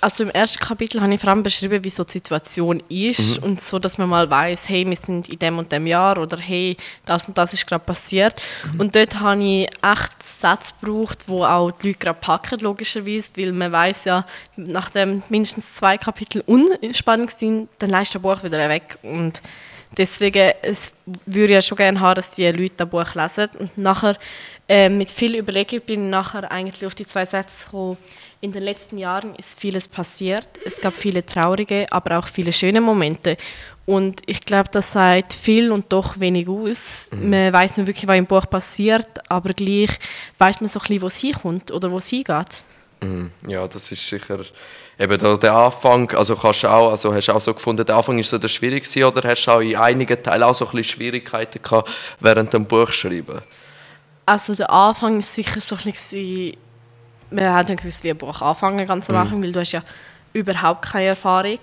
also 0.00 0.24
im 0.24 0.28
ersten 0.30 0.58
Kapitel 0.58 1.00
habe 1.00 1.14
ich 1.14 1.20
vor 1.20 1.30
allem 1.30 1.42
beschrieben, 1.42 1.82
wie 1.82 1.88
so 1.88 2.04
die 2.04 2.12
Situation 2.12 2.82
ist 2.90 3.40
mhm. 3.40 3.44
und 3.44 3.62
so, 3.62 3.78
dass 3.78 3.96
man 3.96 4.06
mal 4.06 4.28
weiß, 4.28 4.68
hey, 4.68 4.86
wir 4.86 4.96
sind 4.96 5.30
in 5.30 5.38
dem 5.38 5.56
und 5.56 5.72
dem 5.72 5.86
Jahr 5.86 6.18
oder 6.18 6.36
hey, 6.36 6.76
das 7.06 7.26
und 7.26 7.38
das 7.38 7.54
ist 7.54 7.66
gerade 7.66 7.82
passiert. 7.82 8.42
Mhm. 8.70 8.80
Und 8.80 8.96
dort 8.96 9.18
habe 9.20 9.42
ich 9.42 9.66
echt 9.82 10.22
Sätze 10.22 10.74
gebraucht, 10.78 11.20
wo 11.26 11.42
auch 11.42 11.70
die 11.70 11.86
Leute 11.86 12.00
gerade 12.00 12.18
packen, 12.20 12.60
logischerweise, 12.60 13.30
weil 13.38 13.52
man 13.52 13.72
weiß 13.72 14.04
ja, 14.04 14.26
nachdem 14.56 15.22
mindestens 15.30 15.74
zwei 15.74 15.96
Kapitel 15.96 16.44
unspannend 16.46 17.30
sind, 17.30 17.70
dann 17.78 17.88
leist 17.88 18.14
das 18.14 18.20
Buch 18.20 18.42
wieder 18.42 18.68
weg 18.68 18.98
und 19.02 19.40
deswegen 19.96 20.52
es 20.62 20.92
würde 21.26 21.52
ich 21.52 21.56
ja 21.56 21.62
schon 21.62 21.78
gerne 21.78 22.00
haben, 22.00 22.16
dass 22.16 22.34
die 22.34 22.46
Leute 22.48 22.74
das 22.78 22.88
Buch 22.88 23.14
lesen 23.14 23.48
und 23.58 23.78
nachher 23.78 24.16
äh, 24.68 24.88
mit 24.88 25.10
viel 25.10 25.36
Überlegung 25.36 25.80
bin 25.80 26.04
ich 26.04 26.10
nachher 26.10 26.50
eigentlich 26.50 26.86
auf 26.86 26.94
die 26.94 27.06
zwei 27.06 27.24
Sätze 27.24 27.66
gekommen, 27.66 27.98
in 28.40 28.52
den 28.52 28.62
letzten 28.62 28.98
Jahren 28.98 29.34
ist 29.36 29.58
vieles 29.58 29.88
passiert. 29.88 30.46
Es 30.66 30.78
gab 30.78 30.94
viele 30.94 31.24
traurige, 31.24 31.86
aber 31.90 32.18
auch 32.18 32.26
viele 32.26 32.52
schöne 32.52 32.82
Momente. 32.82 33.38
Und 33.86 34.20
ich 34.26 34.40
glaube, 34.40 34.68
das 34.70 34.92
sagt 34.92 35.32
viel 35.32 35.72
und 35.72 35.90
doch 35.92 36.20
wenig 36.20 36.46
aus. 36.48 37.08
Mhm. 37.10 37.30
Man 37.30 37.52
weiß 37.52 37.78
nicht 37.78 37.86
wirklich, 37.86 38.06
was 38.06 38.16
im 38.16 38.26
Buch 38.26 38.48
passiert, 38.48 39.30
aber 39.30 39.54
gleich 39.54 39.90
weiß 40.38 40.60
man 40.60 40.68
so 40.68 40.78
ein 40.78 40.82
bisschen, 40.82 41.02
wo 41.02 41.06
es 41.06 41.16
hinkommt 41.16 41.70
oder 41.70 41.90
wo 41.90 41.96
es 41.96 42.08
hingeht. 42.08 42.62
Mhm. 43.00 43.30
Ja, 43.46 43.66
das 43.66 43.90
ist 43.92 44.06
sicher 44.06 44.40
eben 44.98 45.18
der, 45.18 45.36
der 45.36 45.54
Anfang. 45.54 46.10
Also 46.12 46.36
kannst 46.36 46.62
du 46.62 46.68
auch, 46.68 46.90
also 46.90 47.14
hast 47.14 47.28
du 47.28 47.32
auch 47.32 47.40
so 47.40 47.54
gefunden, 47.54 47.84
der 47.84 47.96
Anfang 47.96 48.18
ist 48.18 48.30
so 48.30 48.38
der 48.38 48.48
schwierigste 48.48 49.06
oder 49.06 49.28
hast 49.28 49.44
du 49.46 49.50
auch 49.50 49.60
in 49.60 49.76
einigen 49.76 50.22
Teilen 50.22 50.42
auch 50.42 50.54
so 50.54 50.64
ein 50.64 50.70
bisschen 50.72 50.96
Schwierigkeiten 50.96 51.62
gehabt 51.62 51.90
während 52.20 52.52
dem 52.52 52.64
Buchschreiben? 52.64 53.40
Also 54.26 54.54
der 54.54 54.70
Anfang 54.70 55.18
ist 55.18 55.34
sicher 55.34 55.60
so 55.60 55.76
ein 55.76 55.92
bisschen 55.92 56.56
wir 57.30 57.52
haben 57.52 57.68
nicht 57.68 57.82
gewusst, 57.82 58.04
wie 58.04 58.10
ein 58.10 58.16
Buch 58.16 58.40
anfangen 58.40 58.86
ganz 58.86 59.08
am 59.10 59.16
Anfang, 59.16 59.38
mhm. 59.38 59.44
weil 59.44 59.52
du 59.52 59.60
hast 59.60 59.72
ja 59.72 59.82
überhaupt 60.32 60.82
keine 60.82 61.06
Erfahrung. 61.06 61.58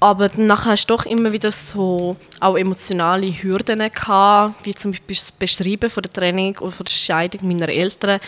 Aber 0.00 0.28
danach 0.28 0.66
hast 0.66 0.86
du 0.86 0.94
doch 0.94 1.06
immer 1.06 1.32
wieder 1.32 1.50
so 1.50 2.16
auch 2.38 2.56
emotionale 2.56 3.26
Hürden 3.26 3.80
gehabt, 3.80 4.64
wie 4.64 4.74
zum 4.74 4.92
Beispiel 4.92 5.16
das 5.16 5.32
Beschreiben 5.32 5.90
von 5.90 6.02
der 6.02 6.12
Training 6.12 6.56
oder 6.58 6.70
von 6.70 6.86
der 6.86 6.92
Scheidung 6.92 7.48
meiner 7.48 7.68
Eltern. 7.68 8.20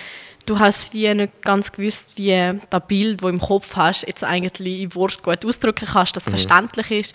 Du 0.46 0.58
hast 0.58 0.92
wie 0.94 1.12
nicht 1.14 1.42
ganz 1.42 1.70
gewusst, 1.70 2.16
wie 2.16 2.58
das 2.70 2.86
Bild, 2.86 3.14
das 3.14 3.22
du 3.22 3.28
im 3.28 3.40
Kopf 3.40 3.76
hast, 3.76 4.06
jetzt 4.06 4.24
eigentlich 4.24 4.82
in 4.82 4.94
Wort 4.94 5.22
gut 5.22 5.44
ausdrücken 5.44 5.86
kannst, 5.92 6.16
das 6.16 6.26
mhm. 6.26 6.30
verständlich 6.30 6.90
ist. 6.90 7.14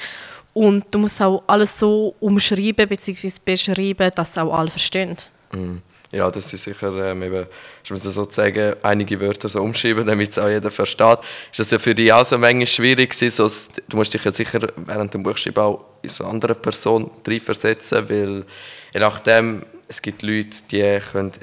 Und 0.53 0.85
du 0.91 0.99
musst 0.99 1.21
auch 1.21 1.43
alles 1.47 1.77
so 1.77 2.15
umschreiben 2.21 2.87
bzw. 2.87 3.29
beschreiben, 3.43 4.11
dass 4.15 4.37
auch 4.37 4.53
alle 4.53 4.69
verstehen. 4.69 5.17
Mhm. 5.51 5.81
Ja, 6.15 6.31
das 6.31 6.53
ist 6.53 6.63
sicher 6.63 7.11
ähm, 7.11 7.23
eben, 7.23 7.45
ich 7.83 7.91
muss 7.91 8.03
sozusagen 8.03 8.75
einige 8.83 9.19
Wörter 9.19 9.49
so 9.49 9.61
umschreiben, 9.61 10.05
damit 10.05 10.31
es 10.31 10.39
auch 10.39 10.47
jeder 10.47 10.71
versteht. 10.71 11.19
Ist 11.51 11.59
das 11.59 11.71
ja 11.71 11.79
für 11.79 11.93
dich 11.93 12.13
auch 12.13 12.23
so 12.23 12.37
manchmal 12.37 12.67
schwierig 12.67 13.09
gewesen, 13.09 13.49
so, 13.49 13.69
du 13.89 13.97
musst 13.97 14.13
dich 14.13 14.23
ja 14.23 14.31
sicher 14.31 14.61
während 14.77 15.13
dem 15.13 15.23
Buchschreiben 15.23 15.61
auch 15.61 15.83
in 16.01 16.07
so 16.07 16.23
eine 16.23 16.33
andere 16.33 16.55
Person 16.55 17.11
versetzen, 17.43 18.07
weil 18.07 18.45
je 18.93 18.99
nachdem, 19.01 19.63
es 19.89 20.01
gibt 20.01 20.21
Leute, 20.21 20.57
die 20.71 21.01
können 21.11 21.33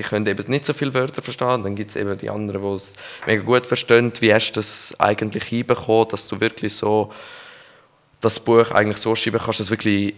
die 0.00 0.08
können 0.08 0.26
eben 0.26 0.50
nicht 0.50 0.64
so 0.64 0.72
viele 0.72 0.94
Wörter 0.94 1.20
verstehen. 1.20 1.62
Dann 1.62 1.76
gibt 1.76 1.90
es 1.90 1.96
eben 1.96 2.16
die 2.16 2.30
anderen, 2.30 2.62
die 2.62 2.68
es 2.68 2.94
mega 3.26 3.42
gut 3.42 3.66
verstehen. 3.66 4.10
Wie 4.20 4.32
hast 4.32 4.52
du 4.52 4.60
das 4.60 4.94
eigentlich 4.98 5.44
hinbekommen, 5.44 6.08
dass 6.08 6.26
du 6.26 6.40
wirklich 6.40 6.74
so 6.74 7.12
das 8.22 8.40
Buch 8.40 8.70
eigentlich 8.70 8.96
so 8.96 9.14
schreiben 9.14 9.38
kannst, 9.44 9.60
dass 9.60 9.70
wirklich 9.70 10.14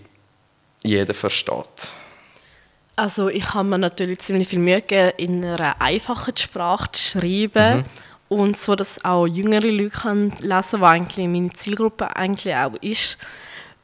jeder 0.84 1.14
versteht? 1.14 1.88
Also 2.94 3.28
ich 3.28 3.54
habe 3.54 3.68
mir 3.68 3.78
natürlich 3.78 4.20
ziemlich 4.20 4.46
viel 4.46 4.60
Mühe 4.60 4.82
gegeben, 4.82 5.14
in 5.16 5.44
einer 5.44 5.80
einfachen 5.80 6.36
Sprache 6.36 6.92
zu 6.92 7.18
schreiben 7.18 7.78
mhm. 7.78 7.84
und 8.28 8.56
so, 8.56 8.76
dass 8.76 9.04
auch 9.04 9.26
jüngere 9.26 9.66
Leute 9.66 9.90
können 9.90 10.30
lesen 10.38 10.40
können, 10.42 10.60
was 10.60 10.74
eigentlich 10.74 11.26
meine 11.26 11.52
Zielgruppe 11.54 12.14
eigentlich 12.14 12.54
auch 12.54 12.74
ist. 12.80 13.18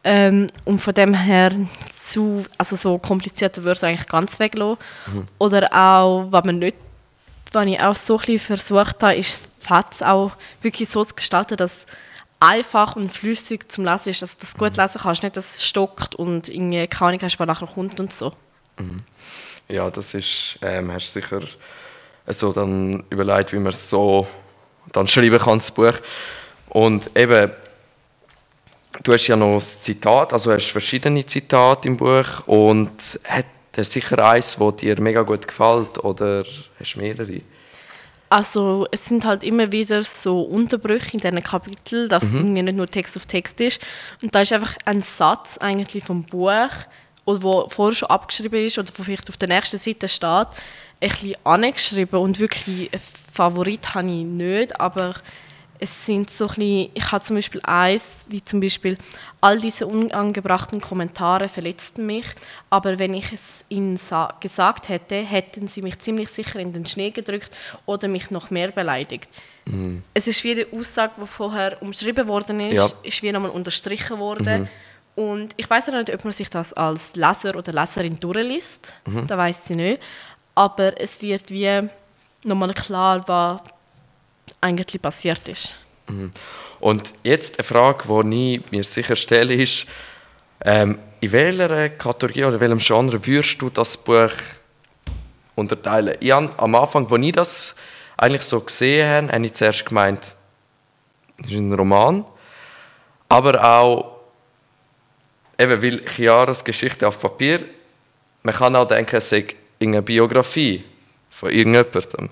Ähm, 0.04 0.46
und 0.64 0.78
von 0.78 0.94
dem 0.94 1.14
her 1.14 1.50
zu, 2.08 2.44
also 2.56 2.76
so 2.76 2.98
komplizierte 2.98 3.64
Wörter 3.64 3.88
eigentlich 3.88 4.08
ganz 4.08 4.38
weglassen. 4.38 4.78
Mhm. 5.06 5.28
Oder 5.38 5.72
auch, 5.72 6.26
was 6.30 6.44
man 6.44 6.58
nicht, 6.58 6.76
was 7.52 7.66
ich 7.66 7.80
auch 7.80 7.96
so 7.96 8.18
ein 8.18 8.26
bisschen 8.26 8.56
versucht 8.56 9.02
habe, 9.02 9.14
ist 9.14 9.48
Satz 9.60 10.02
auch 10.02 10.32
wirklich 10.62 10.88
so 10.88 11.04
zu 11.04 11.14
gestalten, 11.14 11.56
dass 11.56 11.86
einfach 12.40 12.96
und 12.96 13.10
flüssig 13.10 13.70
zum 13.70 13.84
Lesen 13.84 14.10
ist, 14.10 14.22
dass 14.22 14.36
du 14.36 14.40
das 14.40 14.54
gut 14.54 14.76
mhm. 14.76 14.82
lesen 14.82 15.00
kannst, 15.02 15.22
nicht, 15.22 15.36
dass 15.36 15.56
es 15.56 15.64
stockt 15.64 16.14
und 16.14 16.48
irgendwie 16.48 16.86
keine 16.86 17.08
Ahnung 17.08 17.22
hast, 17.22 17.38
was 17.38 17.46
nachher 17.46 17.68
kommt 17.68 17.98
und 18.00 18.12
so. 18.12 18.32
Mhm. 18.78 19.02
Ja, 19.68 19.90
das 19.90 20.14
ist, 20.14 20.58
ähm, 20.62 20.92
hast 20.92 21.14
du 21.14 21.20
sicher 21.20 21.42
so 22.26 22.52
dann 22.52 23.04
überlegt, 23.10 23.52
wie 23.52 23.58
man 23.58 23.68
es 23.68 23.88
so 23.88 24.26
dann 24.92 25.08
schreiben 25.08 25.38
kann, 25.38 25.58
das 25.58 25.70
Buch. 25.70 25.94
Und 26.68 27.10
eben, 27.16 27.50
du 29.02 29.12
hast 29.12 29.26
ja 29.26 29.36
noch 29.36 29.54
das 29.54 29.80
Zitat, 29.80 30.32
also 30.32 30.52
hast 30.52 30.70
verschiedene 30.70 31.24
Zitate 31.24 31.88
im 31.88 31.96
Buch 31.96 32.46
und 32.46 33.20
hat 33.24 33.46
es 33.72 33.92
sicher 33.92 34.18
eins, 34.24 34.56
das 34.58 34.76
dir 34.76 35.00
mega 35.00 35.22
gut 35.22 35.46
gefällt 35.46 36.02
oder 36.04 36.44
hast 36.78 36.94
du 36.94 37.00
mehrere? 37.00 37.40
Also 38.30 38.86
es 38.90 39.06
sind 39.06 39.24
halt 39.24 39.42
immer 39.42 39.72
wieder 39.72 40.04
so 40.04 40.42
Unterbrüche 40.42 41.14
in 41.14 41.20
diesen 41.20 41.42
Kapiteln, 41.42 42.08
dass 42.08 42.32
mhm. 42.32 42.40
irgendwie 42.40 42.62
nicht 42.62 42.76
nur 42.76 42.86
Text 42.86 43.16
auf 43.16 43.24
Text 43.24 43.60
ist. 43.60 43.80
Und 44.20 44.34
da 44.34 44.42
ist 44.42 44.52
einfach 44.52 44.74
ein 44.84 45.00
Satz 45.00 45.56
eigentlich 45.58 46.04
vom 46.04 46.24
Buch, 46.24 46.68
oder 47.24 47.42
wo 47.42 47.68
vorher 47.68 47.94
schon 47.94 48.10
abgeschrieben 48.10 48.64
ist 48.64 48.78
oder 48.78 48.90
vielleicht 48.90 49.28
auf 49.28 49.36
der 49.36 49.48
nächsten 49.48 49.78
Seite 49.78 50.08
steht, 50.08 50.48
ein 51.00 51.10
bisschen 51.10 51.36
angeschrieben 51.44 52.20
und 52.20 52.40
wirklich 52.40 52.90
einen 52.92 53.02
Favorit 53.32 53.94
habe 53.94 54.08
ich 54.08 54.24
nicht, 54.24 54.80
aber 54.80 55.14
es 55.80 56.06
sind 56.06 56.30
so 56.30 56.46
ein 56.46 56.54
bisschen, 56.54 56.90
ich 56.94 57.12
habe 57.12 57.24
zum 57.24 57.36
Beispiel 57.36 57.60
eins, 57.62 58.26
wie 58.28 58.44
zum 58.44 58.60
Beispiel, 58.60 58.98
all 59.40 59.60
diese 59.60 59.86
unangebrachten 59.86 60.80
Kommentare 60.80 61.48
verletzten 61.48 62.06
mich, 62.06 62.24
aber 62.70 62.98
wenn 62.98 63.14
ich 63.14 63.32
es 63.32 63.64
ihnen 63.68 63.98
gesagt 64.40 64.88
hätte, 64.88 65.16
hätten 65.16 65.68
sie 65.68 65.82
mich 65.82 65.98
ziemlich 66.00 66.28
sicher 66.28 66.58
in 66.58 66.72
den 66.72 66.86
Schnee 66.86 67.10
gedrückt 67.10 67.56
oder 67.86 68.08
mich 68.08 68.30
noch 68.30 68.50
mehr 68.50 68.72
beleidigt. 68.72 69.28
Mhm. 69.64 70.02
Es 70.14 70.26
ist 70.26 70.42
wie 70.42 70.52
eine 70.52 70.66
Aussage, 70.78 71.12
die 71.20 71.26
vorher 71.26 71.80
umschrieben 71.80 72.26
worden 72.26 72.60
ist, 72.60 72.74
ja. 72.74 72.88
ist 73.02 73.22
wie 73.22 73.30
nochmal 73.30 73.50
unterstrichen 73.50 74.18
worden. 74.18 74.62
Mhm. 74.62 74.68
Und 75.14 75.54
ich 75.56 75.68
weiß 75.68 75.88
nicht, 75.88 76.14
ob 76.14 76.24
man 76.24 76.32
sich 76.32 76.48
das 76.48 76.72
als 76.72 77.14
Leser 77.16 77.56
oder 77.56 77.72
Leserin 77.72 78.18
durchliest, 78.18 78.94
mhm. 79.04 79.26
da 79.26 79.36
weiß 79.36 79.66
sie 79.66 79.74
nicht, 79.74 80.00
aber 80.54 81.00
es 81.00 81.20
wird 81.22 81.50
wie 81.50 81.88
nochmal 82.44 82.74
klar, 82.74 83.26
was 83.26 83.60
eigentlich 84.60 85.00
passiert 85.00 85.46
ist. 85.48 85.76
Mhm. 86.08 86.30
Und 86.80 87.12
jetzt 87.22 87.58
eine 87.58 87.64
Frage, 87.64 88.04
die 88.24 88.56
ich 88.56 88.70
mir 88.70 88.84
sicher 88.84 89.16
stelle, 89.16 89.54
ist, 89.54 89.86
ähm, 90.64 90.98
in 91.20 91.32
welcher 91.32 91.88
Kategorie 91.90 92.44
oder 92.44 92.60
welchem 92.60 92.78
Genre 92.78 93.26
würdest 93.26 93.60
du 93.60 93.70
das 93.70 93.96
Buch 93.96 94.30
unterteilen? 95.56 96.16
Ich 96.20 96.30
habe, 96.30 96.50
am 96.56 96.74
Anfang, 96.74 97.10
als 97.10 97.24
ich 97.24 97.32
das 97.32 97.74
eigentlich 98.16 98.42
so 98.42 98.60
gesehen 98.60 99.08
habe, 99.08 99.32
habe 99.32 99.46
ich 99.46 99.52
zuerst 99.54 99.86
gemeint, 99.86 100.36
das 101.38 101.50
ist 101.50 101.56
ein 101.56 101.72
Roman, 101.72 102.24
aber 103.28 103.62
auch, 103.62 104.20
eben 105.58 105.82
weil 105.82 106.04
Chiaras 106.04 106.64
Geschichte 106.64 107.06
auf 107.06 107.18
Papier, 107.18 107.64
man 108.42 108.54
kann 108.54 108.76
auch 108.76 108.86
denken, 108.86 109.16
es 109.16 109.28
sei 109.28 109.46
eine 109.80 110.02
Biografie 110.02 110.84
von 111.30 111.50
irgendjemandem. 111.50 112.30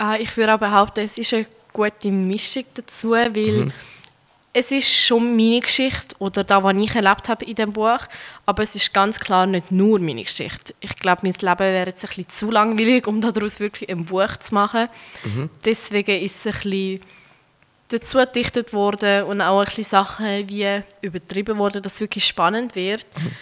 Ah, 0.00 0.16
ich 0.18 0.34
würde 0.38 0.54
auch 0.54 0.58
behaupten, 0.58 1.00
es 1.00 1.18
ist 1.18 1.34
eine 1.34 1.44
gute 1.74 2.10
Mischung 2.10 2.64
dazu, 2.72 3.10
weil 3.10 3.66
mhm. 3.66 3.72
es 4.54 4.70
ist 4.70 4.90
schon 4.90 5.36
meine 5.36 5.60
Geschichte 5.60 6.16
oder 6.18 6.42
da, 6.42 6.64
was 6.64 6.74
ich 6.74 6.94
erlebt 6.94 7.28
habe 7.28 7.44
in 7.44 7.54
dem 7.54 7.70
Buch, 7.70 7.98
aber 8.46 8.62
es 8.62 8.74
ist 8.74 8.94
ganz 8.94 9.20
klar 9.20 9.44
nicht 9.44 9.70
nur 9.70 9.98
meine 9.98 10.22
Geschichte. 10.22 10.74
Ich 10.80 10.96
glaube, 10.96 11.20
mein 11.24 11.34
Leben 11.34 11.58
wäre 11.58 11.88
jetzt 11.88 12.02
ein 12.02 12.08
bisschen 12.08 12.28
zu 12.30 12.50
langweilig, 12.50 13.06
um 13.06 13.20
daraus 13.20 13.60
wirklich 13.60 13.90
ein 13.90 14.06
Buch 14.06 14.38
zu 14.38 14.54
machen. 14.54 14.88
Mhm. 15.22 15.50
Deswegen 15.66 16.18
ist 16.22 16.46
es 16.46 16.46
ein 16.46 16.62
bisschen 16.62 17.00
dazu 17.88 18.16
gedichtet 18.16 18.72
worden 18.72 19.24
und 19.24 19.42
auch 19.42 19.60
ein 19.60 19.66
bisschen 19.66 19.84
Sachen 19.84 20.48
wie 20.48 20.82
übertrieben 21.02 21.58
worden, 21.58 21.82
dass 21.82 21.96
es 21.96 22.00
wirklich 22.00 22.24
spannend 22.24 22.74
wird. 22.74 23.04
Mhm. 23.18 23.32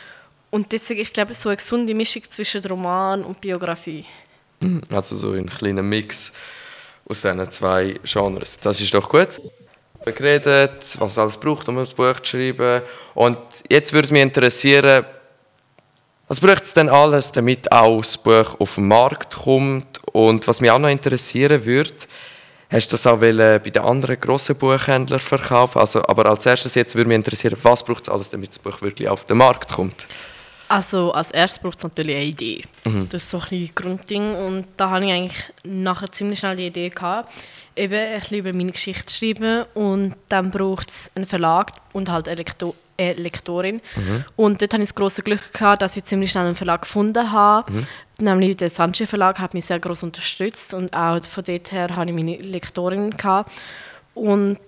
Und 0.51 0.73
deswegen, 0.73 1.03
ich 1.03 1.13
glaube, 1.13 1.35
so 1.35 1.51
eine 1.51 1.57
gesunde 1.57 1.95
Mischung 1.95 2.25
zwischen 2.29 2.65
Roman 2.65 3.23
und 3.23 3.41
Biografie. 3.41 4.05
Mhm. 4.61 4.83
Also 4.91 5.17
so 5.17 5.33
ein 5.33 5.49
kleiner 5.49 5.83
Mix 5.83 6.33
aus 7.09 7.23
diesen 7.23 7.51
zwei 7.51 7.95
Genres. 8.05 8.59
Das 8.61 8.81
ist 8.81 8.93
doch 8.95 9.09
gut. 9.09 9.41
Wir 10.05 10.13
geredet, 10.13 10.97
was 10.99 11.13
es 11.13 11.19
alles 11.19 11.37
braucht, 11.37 11.69
um 11.69 11.79
ein 11.79 11.87
Buch 11.97 12.21
zu 12.21 12.25
schreiben. 12.25 12.83
Und 13.15 13.39
jetzt 13.69 13.93
würde 13.93 14.13
mich 14.13 14.23
interessieren, 14.23 15.05
was 16.29 16.41
braucht 16.41 16.65
es 16.65 16.75
denn 16.75 16.89
alles, 16.89 17.33
damit 17.33 17.73
auch 17.73 18.01
das 18.01 18.19
Buch 18.19 18.61
auf 18.61 18.75
den 18.75 18.89
Markt 18.89 19.35
kommt? 19.35 20.01
Und 20.13 20.47
was 20.47 20.61
mich 20.61 20.71
auch 20.71 20.79
noch 20.79 20.89
interessieren 20.89 21.65
würde, 21.65 21.93
hast 22.71 22.89
du 22.89 22.97
das 22.97 23.07
auch 23.07 23.19
bei 23.19 23.33
den 23.33 23.83
anderen 23.83 24.21
grossen 24.21 24.57
Buchhändlern 24.57 25.21
verkaufen? 25.21 25.79
Also, 25.79 26.03
aber 26.07 26.27
als 26.27 26.45
erstes 26.47 26.75
jetzt 26.75 26.95
würde 26.95 27.09
mich 27.09 27.17
interessieren, 27.17 27.57
was 27.63 27.83
braucht 27.83 28.03
es 28.03 28.09
alles, 28.09 28.31
damit 28.31 28.51
das 28.51 28.59
Buch 28.59 28.81
wirklich 28.83 29.09
auf 29.09 29.25
den 29.25 29.39
Markt 29.39 29.73
kommt? 29.73 30.07
Also 30.69 31.13
als 31.13 31.31
erstes 31.31 31.63
braucht 31.63 31.79
es 31.79 31.85
natürlich 31.85 32.15
eine 32.15 32.25
Idee. 32.25 32.65
Mhm. 32.85 33.09
Das 33.11 33.23
ist 33.25 33.31
so 33.31 33.39
ein 33.39 33.49
bisschen 33.49 33.75
Grundding 33.75 34.35
und 34.35 34.67
da 34.77 34.91
habe 34.91 35.07
ich 35.07 35.13
eigentlich 35.13 35.45
nachher 35.65 36.13
ziemlich 36.13 36.39
schnell 36.39 36.57
die 36.57 36.67
Idee 36.67 36.91
gehabt, 36.91 37.33
eben 37.75 37.95
ein 37.95 38.21
bisschen 38.21 38.39
über 38.39 38.53
meine 38.53 38.73
Geschichte 38.73 39.07
zu 39.07 39.19
schreiben 39.19 39.65
und 39.75 40.15
dann 40.29 40.51
braucht 40.51 40.91
es 40.91 41.11
einen 41.15 41.27
Verlag 41.27 41.73
und 41.93 42.11
halt 42.11 42.29
eine, 42.29 42.37
Lektor 42.37 42.75
eine 42.99 43.15
Lektorin. 43.15 43.81
Mhm. 43.97 44.25
Und 44.37 44.61
dort 44.61 44.75
hatte 44.75 44.83
ich 44.83 44.91
das 44.91 44.95
große 44.95 45.23
Glück 45.23 45.53
gehabt, 45.55 45.83
dass 45.83 45.97
ich 45.97 46.05
ziemlich 46.05 46.31
schnell 46.31 46.47
einen 46.47 46.55
Verlag 46.55 46.83
gefunden 46.83 47.33
habe. 47.33 47.73
Mhm. 47.73 47.87
Nämlich 48.21 48.57
der 48.57 48.69
Sanche 48.69 49.07
Verlag 49.07 49.39
hat 49.39 49.55
mich 49.55 49.65
sehr 49.65 49.79
groß 49.79 50.03
unterstützt 50.03 50.75
und 50.75 50.95
auch 50.95 51.23
von 51.25 51.45
dort 51.45 51.73
her 51.73 51.89
hatte 51.95 52.11
ich 52.11 52.17
meine 52.17 52.37
Lektorin 52.37 53.17
gehabt. 53.17 53.53
Und 54.15 54.59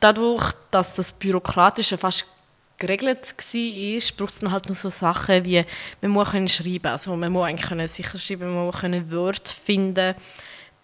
dadurch, 0.00 0.52
dass 0.70 0.96
das 0.96 1.12
Bürokratische 1.12 1.96
fast 1.96 2.26
geregelt 2.86 3.34
war, 3.36 4.16
braucht 4.16 4.34
es 4.34 4.40
dann 4.40 4.52
halt 4.52 4.68
noch 4.68 4.76
so 4.76 4.90
Sachen 4.90 5.44
wie, 5.44 5.64
man 6.00 6.10
muss 6.10 6.30
können 6.30 6.48
schreiben, 6.48 6.88
also 6.88 7.16
man 7.16 7.32
muss 7.32 7.46
eigentlich 7.46 7.68
können 7.68 7.88
sicher 7.88 8.18
schreiben, 8.18 8.54
man 8.54 8.66
muss 8.66 8.80
können 8.80 9.10
Wörter 9.10 9.54
finden 9.54 10.14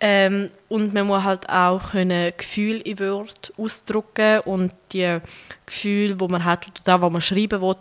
ähm, 0.01 0.51
und 0.69 0.95
man 0.95 1.07
muss 1.07 1.25
halt 1.25 1.49
auch 1.49 1.91
können 1.91 2.33
Gefühle 2.37 2.79
in 2.79 2.99
Wörter 2.99 3.53
ausdrücken 3.57 4.41
und 4.41 4.73
die 4.93 5.19
Gefühle, 5.67 6.15
die 6.15 6.29
man 6.29 6.45
hat 6.45 6.67
oder 6.67 6.81
da, 6.85 7.01
wo 7.01 7.11
man 7.11 7.21
schreiben 7.21 7.61
will, 7.61 7.77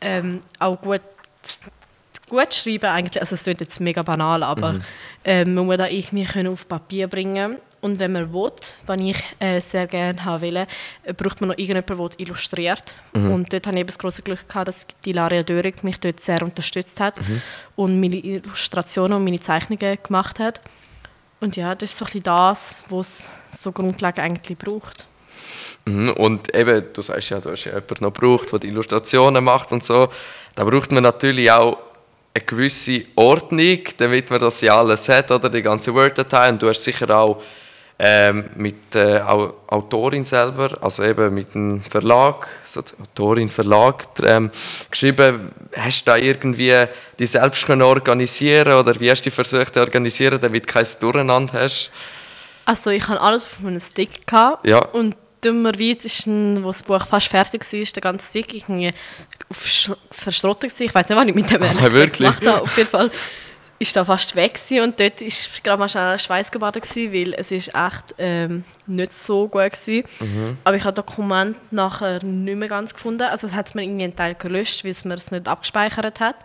ähm, 0.00 0.40
auch 0.58 0.80
gut 0.80 1.02
gut 2.28 2.52
schreiben 2.52 2.86
eigentlich, 2.86 3.20
also 3.20 3.34
es 3.34 3.42
klingt 3.42 3.60
jetzt 3.60 3.80
mega 3.80 4.02
banal, 4.02 4.42
aber 4.42 4.72
mhm. 4.72 4.82
ähm, 5.24 5.54
man 5.54 5.66
muss 5.66 5.76
da 5.78 5.86
irgendwie 5.86 6.24
können 6.24 6.52
auf 6.52 6.68
Papier 6.68 7.06
bringen 7.06 7.56
und 7.80 7.98
wenn 7.98 8.12
man 8.12 8.32
will, 8.32 8.50
was 8.86 9.00
ich 9.00 9.24
äh, 9.38 9.60
sehr 9.60 9.86
gerne 9.86 10.24
haben 10.24 10.42
will, 10.42 10.56
äh, 10.56 10.66
braucht 11.16 11.40
man 11.40 11.50
noch 11.50 11.58
irgendjemanden, 11.58 12.08
der 12.10 12.20
illustriert. 12.26 12.94
Mhm. 13.12 13.32
Und 13.32 13.52
dort 13.52 13.66
hatte 13.66 13.76
ich 13.76 13.80
eben 13.80 13.86
das 13.86 13.98
große 13.98 14.22
Glück, 14.22 14.48
gehabt, 14.48 14.68
dass 14.68 14.86
die 15.04 15.12
Laria 15.12 15.42
Dörig 15.42 15.84
mich 15.84 16.00
dort 16.00 16.20
sehr 16.20 16.42
unterstützt 16.42 17.00
hat 17.00 17.16
mhm. 17.20 17.42
und 17.76 18.00
meine 18.00 18.16
Illustrationen 18.16 19.18
und 19.18 19.24
meine 19.24 19.40
Zeichnungen 19.40 19.98
gemacht 20.02 20.38
hat. 20.38 20.60
Und 21.40 21.56
ja, 21.56 21.74
das 21.74 21.90
ist 21.90 21.98
so 21.98 22.04
ein 22.04 22.06
bisschen 22.06 22.22
das, 22.24 22.76
was 22.88 23.22
so 23.56 23.70
grundlegend 23.70 24.18
eigentlich 24.18 24.58
braucht. 24.58 25.06
Mhm. 25.84 26.10
Und 26.10 26.54
eben, 26.54 26.84
du 26.92 27.02
sagst 27.02 27.30
ja, 27.30 27.40
du 27.40 27.50
hast 27.50 27.64
ja 27.64 27.72
jemanden 27.72 28.04
noch 28.04 28.12
gebraucht, 28.12 28.52
der 28.52 28.58
die 28.58 28.68
Illustrationen 28.68 29.44
macht 29.44 29.72
und 29.72 29.84
so. 29.84 30.08
Da 30.54 30.64
braucht 30.64 30.90
man 30.90 31.04
natürlich 31.04 31.50
auch 31.50 31.78
eine 32.34 32.44
gewisse 32.44 33.04
Ordnung, 33.14 33.78
damit 33.96 34.30
man 34.30 34.40
das 34.40 34.60
ja 34.60 34.78
alles 34.78 35.08
hat, 35.08 35.30
oder 35.30 35.48
die 35.48 35.62
ganze 35.62 35.94
Word-Datei. 35.94 36.50
Und 36.50 36.62
du 36.62 36.68
hast 36.68 36.84
sicher 36.84 37.08
auch 37.16 37.40
ähm, 38.00 38.44
mit 38.54 38.94
der 38.94 39.16
äh, 39.16 39.74
Autorin 39.74 40.24
selber, 40.24 40.70
also 40.80 41.02
eben 41.02 41.34
mit 41.34 41.54
dem 41.54 41.82
Verlag, 41.82 42.46
so 42.64 42.80
Autorin, 43.00 43.48
Verlag 43.48 44.04
ähm, 44.24 44.50
geschrieben. 44.90 45.50
Hast 45.76 46.06
du 46.06 46.12
da 46.12 46.16
irgendwie 46.16 46.86
die 47.18 47.26
selbst 47.26 47.66
können 47.66 47.82
organisieren 47.82 48.74
oder 48.74 48.98
wie 49.00 49.10
hast 49.10 49.26
du 49.26 49.30
versucht 49.30 49.74
zu 49.74 49.80
organisieren, 49.80 50.38
damit 50.40 50.68
du 50.68 50.72
kein 50.72 50.86
Durcheinander 51.00 51.54
hast? 51.54 51.90
Also 52.64 52.90
ich 52.90 53.06
hatte 53.08 53.20
alles 53.20 53.44
auf 53.44 53.60
meinem 53.60 53.80
Stick 53.80 54.26
gehabt 54.26 54.66
ja. 54.66 54.78
und 54.78 55.16
dummerweise 55.40 56.06
ist, 56.06 56.26
ein, 56.26 56.62
wo 56.62 56.68
das 56.68 56.82
Buch 56.82 57.06
fast 57.06 57.28
fertig 57.28 57.64
war, 57.72 57.80
der 57.80 58.02
ganze 58.02 58.26
Stick 58.26 58.54
irgendwie 58.54 58.92
verstrottet 60.10 60.72
Ich 60.78 60.94
weiß 60.94 61.08
nicht, 61.08 61.18
was 61.18 61.26
ich 61.26 61.34
mit 61.34 61.50
dem 61.50 61.62
ah, 61.62 61.92
wirklich? 61.92 62.28
gemacht 62.28 62.46
habe. 62.46 62.62
Auf 62.62 62.76
jeden 62.76 62.90
Fall 62.90 63.10
ist 63.78 63.94
da 63.94 64.04
fast 64.04 64.34
weg 64.34 64.58
und 64.82 64.98
dort 64.98 65.20
ist 65.20 65.62
gerade 65.62 65.78
mal 65.78 65.88
schnell 65.88 66.18
Schweiß 66.18 66.50
gebadet 66.50 66.82
gewesen, 66.82 67.12
weil 67.12 67.34
es 67.34 67.52
ist 67.52 67.68
echt 67.68 68.14
ähm, 68.18 68.64
nicht 68.86 69.12
so 69.12 69.46
gut 69.46 69.72
gewesen. 69.72 70.04
Mhm. 70.20 70.58
Aber 70.64 70.76
ich 70.76 70.84
habe 70.84 70.94
Dokument 70.94 71.56
nachher 71.72 72.22
nicht 72.24 72.56
mehr 72.56 72.68
ganz 72.68 72.92
gefunden. 72.92 73.22
Also 73.22 73.46
es 73.46 73.54
hat 73.54 73.74
mir 73.74 73.82
irgendwie 73.82 74.04
einen 74.04 74.16
Teil 74.16 74.34
gelöscht, 74.34 74.82
weil 74.84 74.90
es 74.90 75.04
mir 75.04 75.14
es 75.14 75.30
nicht 75.30 75.46
abgespeichert 75.46 76.18
hat. 76.18 76.36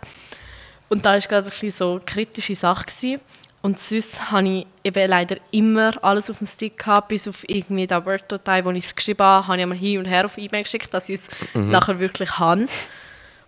Und 0.88 1.04
da 1.04 1.16
ist 1.16 1.28
gerade 1.28 1.50
ein 1.50 1.70
so 1.70 1.92
eine 1.92 2.00
kritische 2.00 2.54
Sache 2.54 2.84
gewesen. 2.84 3.20
Und 3.62 3.80
sonst 3.80 4.30
habe 4.30 4.46
ich 4.46 4.66
eben 4.84 5.08
leider 5.08 5.36
immer 5.50 5.92
alles 6.04 6.28
auf 6.30 6.38
dem 6.38 6.46
Stick 6.46 6.78
gehabt, 6.78 7.08
bis 7.08 7.26
auf 7.26 7.48
irgendwie 7.48 7.86
die 7.86 7.94
Word-Datei, 7.94 8.62
wo 8.64 8.70
ich 8.70 8.84
es 8.84 8.94
geschrieben 8.94 9.24
habe, 9.24 9.46
habe 9.46 9.56
ich 9.56 9.62
einmal 9.62 9.78
hin 9.78 9.98
und 9.98 10.04
her 10.04 10.26
auf 10.26 10.36
E-Mail 10.36 10.64
geschickt, 10.64 10.92
dass 10.92 11.08
ich 11.08 11.20
es 11.20 11.28
mhm. 11.54 11.70
nachher 11.70 11.98
wirklich 11.98 12.38
habe. 12.38 12.68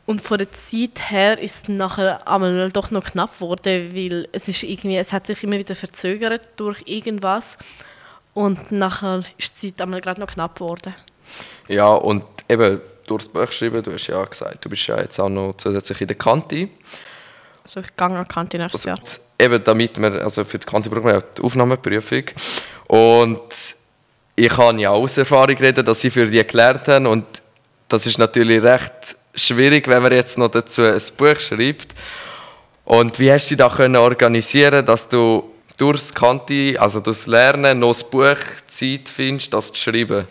Und 0.06 0.22
von 0.22 0.38
der 0.38 0.48
Zeit 0.52 1.10
her 1.10 1.38
ist 1.38 1.64
es 1.64 1.68
nachher 1.68 2.26
einmal 2.28 2.70
doch 2.70 2.92
noch 2.92 3.04
knapp 3.04 3.34
geworden, 3.34 3.90
weil 3.92 4.28
es 4.30 4.46
ist 4.46 4.62
irgendwie, 4.62 4.96
es 4.96 5.12
hat 5.12 5.26
sich 5.26 5.42
immer 5.42 5.58
wieder 5.58 5.74
verzögert 5.74 6.48
durch 6.56 6.82
irgendwas. 6.86 7.58
Und 8.32 8.70
nachher 8.70 9.24
ist 9.36 9.60
die 9.60 9.74
Zeit 9.74 9.82
einmal 9.82 10.00
gerade 10.00 10.20
noch 10.20 10.28
knapp 10.28 10.54
geworden. 10.54 10.94
Ja, 11.66 11.88
und 11.88 12.22
eben 12.48 12.80
durchs 13.06 13.28
Buch 13.28 13.50
schreiben, 13.50 13.82
du 13.82 13.92
hast 13.92 14.06
ja 14.06 14.24
gesagt, 14.24 14.64
du 14.64 14.68
bist 14.68 14.86
ja 14.86 15.00
jetzt 15.00 15.18
auch 15.18 15.28
noch 15.28 15.54
zusätzlich 15.56 16.00
in 16.00 16.06
der 16.06 16.16
Kante. 16.16 16.68
Also 17.64 17.80
ich 17.80 17.96
gehe 17.96 18.06
an 18.06 18.28
Kante 18.28 18.58
nächstes 18.58 18.86
also, 18.86 19.02
Jahr. 19.02 19.20
Eben 19.40 19.64
damit 19.64 20.00
wir, 20.00 20.22
also 20.22 20.44
für 20.44 20.58
die 20.58 20.66
Kante 20.66 20.88
brauchen 20.88 21.06
wir 21.06 21.14
ja 21.14 21.20
die 21.20 21.42
Aufnahmeprüfung. 21.42 22.24
Und 22.86 23.40
ich 24.36 24.50
kann 24.50 24.78
ja 24.78 24.90
aus 24.90 25.16
Erfahrung 25.16 25.56
reden, 25.56 25.84
dass 25.84 26.00
sie 26.00 26.10
für 26.10 26.26
die 26.26 26.46
gelernt 26.46 26.86
haben 26.86 27.06
und 27.06 27.24
das 27.88 28.06
ist 28.06 28.18
natürlich 28.18 28.62
recht 28.62 29.16
schwierig, 29.36 29.86
wenn 29.88 30.02
man 30.02 30.12
jetzt 30.12 30.38
noch 30.38 30.48
dazu 30.48 30.82
ein 30.82 31.00
Buch 31.16 31.38
schreibt. 31.38 31.94
Und 32.84 33.18
wie 33.18 33.30
hast 33.30 33.46
du 33.46 33.56
dich 33.56 33.58
da 33.58 33.68
können 33.68 33.96
organisieren, 33.96 34.84
dass 34.84 35.08
du 35.08 35.52
durchs 35.76 36.12
Kanti, 36.12 36.76
also 36.78 37.00
durchs 37.00 37.26
Lernen, 37.26 37.78
noch 37.78 37.88
das 37.88 38.04
Buch 38.04 38.38
Zeit 38.66 39.08
findest, 39.08 39.52
das 39.52 39.72
zu 39.72 39.80
schreiben? 39.80 40.26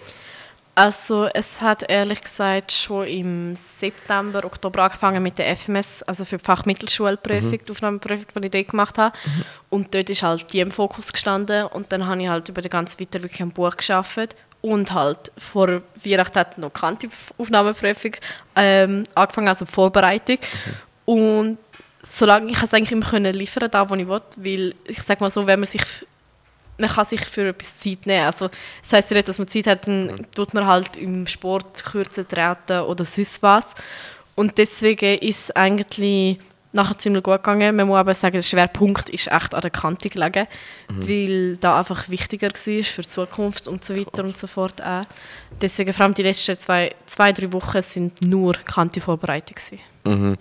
Also 0.78 1.30
es 1.34 1.62
hat 1.62 1.90
ehrlich 1.90 2.22
gesagt 2.22 2.74
schon 2.74 3.08
im 3.08 3.56
September, 3.56 4.44
Oktober 4.44 4.84
angefangen 4.84 5.24
mit 5.24 5.38
der 5.38 5.56
FMS, 5.56 6.04
also 6.04 6.26
für 6.26 6.38
die 6.38 6.44
Fachmittelschulprüfung, 6.44 7.52
mhm. 7.52 7.66
die 7.66 7.72
Aufnahmeprüfung, 7.72 8.26
die 8.42 8.46
ich 8.48 8.52
dort 8.52 8.68
gemacht 8.68 8.98
habe. 8.98 9.18
Mhm. 9.26 9.44
Und 9.70 9.96
dort 9.96 10.10
ist 10.10 10.22
halt 10.22 10.52
die 10.52 10.60
im 10.60 10.72
Fokus 10.72 11.14
gestanden 11.14 11.68
und 11.68 11.94
dann 11.94 12.06
habe 12.06 12.22
ich 12.22 12.28
halt 12.28 12.50
über 12.50 12.62
den 12.62 12.70
ganzen 12.70 13.00
Weiter 13.00 13.24
wirklich 13.24 13.42
am 13.42 13.52
Buch 13.52 13.78
geschafft 13.78 14.36
und 14.66 14.92
halt 14.92 15.32
vor 15.38 15.84
Weihnachten 16.04 16.40
hat 16.40 16.58
noch 16.58 16.72
die 17.00 17.10
Aufnahmeprüfung 17.38 18.14
ähm, 18.56 19.04
angefangen, 19.14 19.48
also 19.48 19.66
die 19.66 19.72
Vorbereitung. 19.72 20.40
Und 21.06 21.60
solange 22.02 22.52
ich 22.52 22.62
es 22.62 22.74
eigentlich 22.74 22.92
immer 22.92 23.06
können 23.06 23.34
liefern 23.34 23.70
da, 23.70 23.88
wo 23.88 23.94
ich 23.94 24.08
will, 24.08 24.22
weil 24.38 24.76
ich 24.86 25.02
sage 25.04 25.24
mal 25.24 25.30
so, 25.30 25.46
wenn 25.46 25.60
man 25.60 25.68
sich 25.68 25.84
man 26.78 26.90
kann 26.90 27.06
sich 27.06 27.22
für 27.22 27.48
etwas 27.48 27.80
Zeit 27.80 28.06
nehmen. 28.06 28.26
Also, 28.26 28.50
das 28.82 28.92
heisst 28.92 29.10
ja 29.10 29.16
nicht, 29.16 29.30
dass 29.30 29.38
man 29.38 29.48
Zeit 29.48 29.68
hat, 29.68 29.88
dann 29.88 30.28
tut 30.36 30.54
man 30.54 30.66
halt 30.66 30.98
im 30.98 31.26
Sport 31.26 31.86
kürzer 31.86 32.28
treten 32.28 32.82
oder 32.82 33.06
sonst 33.06 33.42
was. 33.42 33.68
Und 34.36 34.58
deswegen 34.58 35.20
ist 35.20 35.40
es 35.40 35.52
eigentlich 35.56 36.38
nachher 36.76 36.98
ziemlich 36.98 37.24
gut 37.24 37.44
gegangen. 37.44 37.76
Man 37.76 37.88
muss 37.88 37.98
aber 37.98 38.14
sagen, 38.14 38.34
der 38.34 38.42
Schwerpunkt 38.42 39.10
ist 39.10 39.32
echt 39.32 39.56
an 39.56 39.62
der 39.62 39.72
Kante 39.72 40.10
gelegen, 40.10 40.48
mhm. 40.90 41.10
weil 41.10 41.58
da 41.58 41.80
einfach 41.80 42.08
wichtiger 42.10 42.50
war 42.50 42.84
für 42.84 43.02
die 43.02 43.08
Zukunft 43.08 43.68
und 43.68 43.84
so 43.84 43.96
weiter 43.96 44.24
und 44.24 44.38
so 44.38 44.48
fort. 44.48 44.82
Auch. 44.84 45.06
Deswegen 45.62 45.94
vor 45.94 46.06
allem 46.06 46.14
die 46.14 46.24
letzten 46.24 46.60
zwei, 46.60 46.94
zwei 47.06 47.32
drei 47.32 47.52
Wochen 47.54 47.82
sind 47.82 48.22
nur 48.22 48.54
Kante-Vorbereitung. 48.54 49.80
Mhm. 50.04 50.38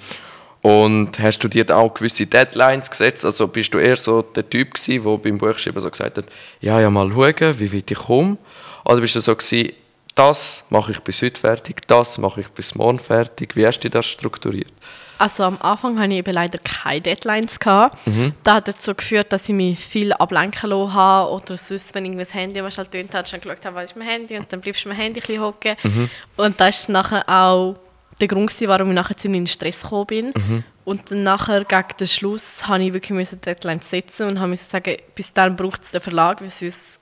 Und 0.62 1.18
hast 1.18 1.40
du 1.40 1.48
dir 1.48 1.76
auch 1.76 1.92
gewisse 1.92 2.26
Deadlines 2.26 2.90
gesetzt? 2.90 3.24
Also 3.24 3.46
bist 3.48 3.74
du 3.74 3.78
eher 3.78 3.96
so 3.96 4.22
der 4.22 4.48
Typ 4.48 4.74
gewesen, 4.74 5.04
der 5.04 5.18
beim 5.18 5.38
Buchschreiben 5.38 5.80
so 5.80 5.90
gesagt 5.90 6.16
hat, 6.16 6.24
ja, 6.60 6.80
ja, 6.80 6.88
mal 6.88 7.10
schauen, 7.10 7.58
wie 7.58 7.72
weit 7.72 7.90
ich 7.90 7.98
komme? 7.98 8.38
Oder 8.84 9.02
bist 9.02 9.14
du 9.14 9.20
so 9.20 9.36
gewesen, 9.36 9.72
das 10.14 10.64
mache 10.70 10.92
ich 10.92 11.00
bis 11.00 11.20
heute 11.22 11.38
fertig, 11.38 11.86
das 11.86 12.18
mache 12.18 12.40
ich 12.40 12.48
bis 12.48 12.74
morgen 12.74 12.98
fertig? 12.98 13.56
Wie 13.56 13.66
hast 13.66 13.80
du 13.80 13.90
das 13.90 14.06
strukturiert? 14.06 14.72
Also 15.18 15.44
am 15.44 15.58
Anfang 15.60 15.98
hatte 15.98 16.12
ich 16.12 16.18
eben 16.18 16.32
leider 16.32 16.58
keine 16.58 17.00
Deadlines. 17.00 17.58
Gehabt. 17.58 18.06
Mhm. 18.06 18.34
Das 18.42 18.54
hat 18.54 18.68
dazu 18.68 18.94
geführt, 18.94 19.32
dass 19.32 19.48
ich 19.48 19.54
mich 19.54 19.78
viel 19.78 20.12
ablenken 20.12 20.70
lassen 20.70 20.94
habe 20.94 21.30
oder 21.30 21.56
sonst, 21.56 21.94
wenn 21.94 22.04
irgendwie 22.04 22.24
das 22.24 22.34
Handy 22.34 22.62
was 22.62 22.78
halt 22.78 22.90
tönt 22.90 23.14
hat, 23.14 23.28
schon 23.28 23.40
geschaut 23.40 23.64
habe, 23.64 23.76
was 23.76 23.90
ist 23.90 23.96
mein 23.96 24.08
Handy 24.08 24.36
und 24.36 24.52
dann 24.52 24.60
bleibst 24.60 24.84
du 24.84 24.88
mein 24.88 24.98
Handy 24.98 25.22
ein 25.28 25.40
hocken. 25.40 25.76
Mhm. 25.82 26.10
Und 26.36 26.60
das 26.60 26.80
ist 26.80 26.88
nachher 26.88 27.28
auch 27.28 27.76
der 28.20 28.28
Grund, 28.28 28.50
gewesen, 28.50 28.68
warum 28.68 28.88
ich 28.88 28.94
nachher 28.94 29.16
ziemlich 29.16 29.40
in 29.40 29.46
Stress 29.46 29.82
gekommen 29.82 30.06
bin. 30.06 30.26
Mhm. 30.26 30.64
Und 30.84 31.10
dann 31.10 31.22
nachher, 31.22 31.64
gegen 31.64 31.96
den 31.98 32.06
Schluss, 32.06 32.66
habe 32.66 32.84
ich 32.84 32.92
wirklich 32.92 33.28
eine 33.30 33.40
Deadline 33.40 33.80
setzen 33.80 34.28
und 34.28 34.40
habe 34.40 34.56
sagen, 34.56 34.96
bis 35.14 35.32
dann 35.32 35.56
braucht 35.56 35.82
es 35.82 35.90
den 35.90 36.00
Verlag, 36.00 36.40
weil 36.40 36.48
sonst 36.48 37.00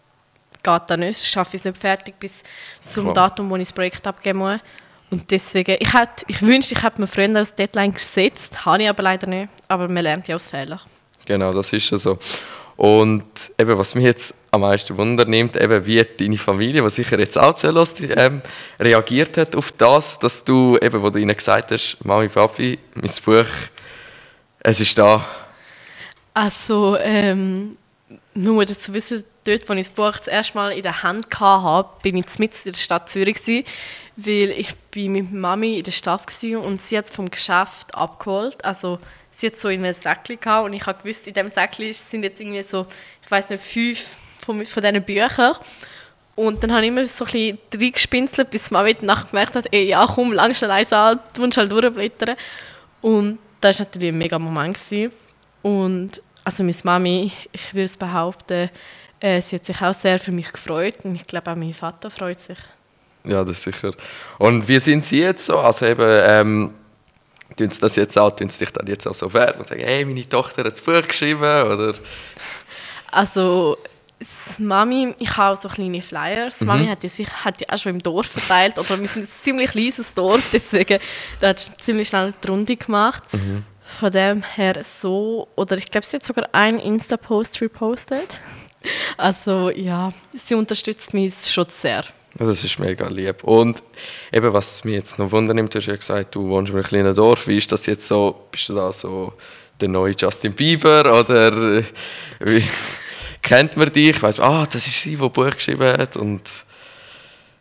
geht 0.63 0.83
das 0.87 0.99
nicht, 0.99 1.25
schaffe 1.27 1.57
ich 1.57 1.61
es 1.61 1.65
nicht 1.65 1.79
fertig 1.79 2.15
bis 2.19 2.43
zum 2.83 3.07
wow. 3.07 3.15
Datum, 3.15 3.51
wo 3.51 3.57
ich 3.57 3.63
das 3.63 3.73
Projekt 3.73 4.07
abgeben 4.07 4.39
muss. 4.39 4.61
Und 5.13 5.31
deswegen, 5.31 5.77
ich, 5.79 5.93
hätte, 5.93 6.25
ich 6.27 6.41
wünschte, 6.41 6.75
ich 6.75 6.83
hätte 6.83 6.99
mir 6.99 7.07
früher 7.07 7.37
als 7.37 7.55
Deadline 7.55 7.93
gesetzt, 7.93 8.65
habe 8.65 8.83
ich 8.83 8.89
aber 8.89 9.03
leider 9.03 9.27
nicht. 9.27 9.51
Aber 9.69 9.87
man 9.87 10.03
lernt 10.03 10.27
ja 10.27 10.37
aus 10.37 10.49
Fehlern. 10.49 10.81
Genau, 11.27 11.53
das 11.53 11.71
ist 11.75 11.91
ja 11.91 11.99
so. 11.99 12.19
Und 12.77 13.23
eben, 13.59 13.77
was 13.77 13.95
mich 13.95 14.05
jetzt 14.05 14.35
am 14.51 14.63
meisten 14.63 14.97
Wunder 14.97 15.27
nimmt, 15.27 15.59
eben 15.59 15.85
wie 15.85 16.03
deine 16.03 16.39
Familie, 16.39 16.83
was 16.83 16.97
sicher 16.97 17.19
jetzt 17.19 17.39
auch 17.39 17.55
zuhörst, 17.55 18.01
ähm, 18.17 18.41
reagiert 18.81 19.37
hat 19.37 19.55
auf 19.55 19.71
das, 19.73 20.19
dass 20.19 20.45
du, 20.45 20.79
eben, 20.81 21.03
wo 21.03 21.11
du 21.11 21.19
ihnen 21.19 21.37
gesagt 21.37 21.71
hast, 21.73 21.99
Mami, 22.03 22.29
Papi, 22.29 22.79
mein 22.95 23.11
Buch, 23.23 23.47
es 24.61 24.81
ist 24.81 24.97
da. 24.97 25.23
Also, 26.33 26.97
ähm, 26.97 27.77
man 28.33 28.55
muss 28.55 28.65
dazu 28.67 28.95
wissen, 28.95 29.23
dort, 29.45 29.69
wo 29.69 29.75
ich 29.75 29.87
das 29.87 29.95
Buch 29.95 30.17
das 30.17 30.29
erste 30.29 30.57
Mal 30.57 30.73
in 30.73 30.83
der 30.83 31.03
Hand 31.03 31.27
hatte, 31.39 31.91
bin 32.03 32.17
ich 32.17 32.39
mitten 32.39 32.57
in 32.65 32.73
der 32.73 32.79
Stadt 32.79 33.11
Zürich 33.11 33.35
gewesen, 33.35 33.65
weil 34.17 34.51
ich 34.51 34.75
bin 34.91 35.13
mit 35.13 35.33
Mami 35.33 35.79
in 35.79 35.85
der 35.85 35.93
Stadt 35.93 36.27
war 36.27 36.61
und 36.63 36.83
sie 36.83 36.99
hat 36.99 37.07
es 37.07 37.11
vom 37.11 37.31
Geschäft 37.31 37.95
abgeholt, 37.95 38.65
also 38.65 38.99
sie 39.31 39.47
hat 39.47 39.57
so 39.57 39.69
in 39.69 39.85
einem 39.85 39.95
Säckchen 39.95 40.39
gehabt 40.39 40.67
und 40.67 40.73
ich 40.75 40.87
habe 40.87 41.03
gewusst, 41.03 41.27
in 41.27 41.35
diesem 41.35 41.49
Säckchen 41.49 41.93
sind 41.93 42.23
jetzt 42.23 42.41
irgendwie 42.41 42.63
so, 42.63 42.87
ich 43.25 43.31
weiß 43.31 43.51
nicht, 43.51 43.63
fünf 43.63 44.17
von, 44.39 44.65
von 44.65 44.83
diesen 44.83 45.03
Büchern. 45.03 45.57
Und 46.35 46.63
dann 46.63 46.73
habe 46.73 46.83
ich 46.83 46.89
immer 46.89 47.07
so 47.07 47.25
ein 47.25 47.31
bisschen 47.31 47.59
reingespinselt, 47.75 48.51
bis 48.51 48.71
man 48.71 48.87
wieder 48.87 49.05
Nacht 49.05 49.31
gemerkt 49.31 49.55
hat, 49.55 49.67
ey, 49.71 49.89
ja 49.89 50.07
komm, 50.07 50.33
lang 50.33 50.55
schnell 50.55 50.71
eins 50.71 50.93
an, 50.93 51.19
du 51.35 51.43
musst 51.43 51.59
halt 51.59 51.71
durchblättern. 51.71 52.37
Und 53.03 53.39
das 53.61 53.79
war 53.79 53.87
natürlich 53.87 54.09
ein 54.09 54.19
mega 54.19 54.39
Moment. 54.39 54.79
Gewesen. 54.79 55.13
Und 55.63 56.23
also 56.45 56.65
meine 56.65 56.77
Mami, 56.83 57.33
ich 57.53 57.75
würde 57.75 57.85
es 57.85 57.97
behaupten, 57.97 58.71
äh, 59.21 59.41
sie 59.41 59.57
hat 59.57 59.67
sich 59.67 59.81
auch 59.81 59.95
sehr 59.95 60.19
für 60.19 60.33
mich 60.33 60.51
gefreut 60.53 60.97
und 61.05 61.15
ich 61.15 61.27
glaube 61.27 61.51
auch 61.51 61.57
mein 61.57 61.75
Vater 61.75 62.11
freut 62.11 62.41
sich. 62.41 62.59
Ja, 63.25 63.45
das 63.45 63.59
ist 63.59 63.63
sicher. 63.65 63.93
Und 64.39 64.67
wie 64.69 64.81
sind 64.81 65.05
Sie 65.05 65.21
jetzt 65.21 65.47
so? 65.47 65.59
Also 65.59 65.87
eben, 65.87 66.25
ähm, 66.29 66.75
tun 67.57 67.71
Sie 67.71 67.81
das 67.81 67.97
jetzt 67.97 68.19
auch, 68.19 68.31
tun 68.31 68.49
Sie 68.49 68.65
dich 68.65 68.73
dann 68.73 68.87
jetzt 68.87 69.07
auch 69.07 69.15
so 69.15 69.33
werben 69.33 69.61
und 69.61 69.69
sagen, 69.69 69.83
hey, 69.83 70.05
meine 70.05 70.29
Tochter 70.29 70.65
hat 70.65 70.73
das 70.73 70.81
Buch 70.81 71.07
geschrieben, 71.07 71.41
oder? 71.41 71.95
Also, 73.11 73.77
Mami, 74.59 75.15
ich 75.19 75.37
habe 75.37 75.53
auch 75.53 75.61
so 75.61 75.69
kleine 75.69 76.03
Flyers. 76.03 76.61
Mhm. 76.61 76.67
Mami 76.67 76.87
hat 76.87 77.03
die, 77.03 77.09
sich, 77.09 77.29
hat 77.29 77.61
die 77.61 77.69
auch 77.69 77.79
schon 77.79 77.95
im 77.95 78.03
Dorf 78.03 78.27
verteilt, 78.27 78.79
aber 78.79 78.99
wir 78.99 79.09
sind 79.09 79.25
ein 79.25 79.29
ziemlich 79.29 79.71
kleines 79.71 80.15
Dorf, 80.15 80.49
deswegen 80.53 80.99
da 81.41 81.49
hat 81.49 81.61
sie 81.61 81.77
ziemlich 81.81 82.09
schnell 82.09 82.35
die 82.43 82.49
Runde 82.49 82.77
gemacht. 82.77 83.23
Mhm. 83.33 83.65
Von 84.01 84.11
dem 84.11 84.43
her 84.43 84.83
so, 84.83 85.49
oder 85.55 85.77
ich 85.77 85.91
glaube, 85.91 86.07
sie 86.07 86.17
hat 86.17 86.25
sogar 86.25 86.49
einen 86.53 86.79
Insta-Post 86.79 87.61
repostet. 87.61 88.41
Also 89.17 89.71
ja, 89.71 90.13
sie 90.35 90.55
unterstützt 90.55 91.15
mich 91.15 91.35
schon 91.47 91.67
sehr. 91.69 92.05
Das 92.35 92.65
ist 92.65 92.79
mega 92.79 93.09
lieb. 93.09 93.45
Und 93.45 93.83
eben, 94.33 94.53
was 94.53 94.85
mich 94.85 94.95
jetzt 94.95 95.19
noch 95.19 95.31
wundernimmt, 95.33 95.75
du 95.75 95.79
hast 95.79 95.87
ja 95.87 95.97
gesagt, 95.97 96.35
du 96.35 96.49
wohnst 96.49 96.71
in 96.71 96.77
einem 96.77 96.87
kleinen 96.87 97.15
Dorf. 97.15 97.47
Wie 97.47 97.59
ist 97.59 97.71
das 97.71 97.87
jetzt 97.87 98.07
so? 98.07 98.47
Bist 98.51 98.69
du 98.69 98.75
da 98.75 98.93
so 98.93 99.35
der 99.81 99.89
neue 99.89 100.15
Justin 100.17 100.55
Bieber 100.55 101.01
oder 101.21 101.79
äh, 101.79 101.85
wie, 102.41 102.65
kennt 103.43 103.77
man 103.77 103.93
dich? 103.93 104.11
Ich 104.11 104.23
weiss, 104.23 104.41
ah, 104.41 104.65
das 104.65 104.87
ist 104.87 105.03
sie, 105.03 105.17
die 105.17 105.17
Buch 105.17 105.51
geschrieben 105.51 105.97
hat 105.99 106.17
und 106.17 106.43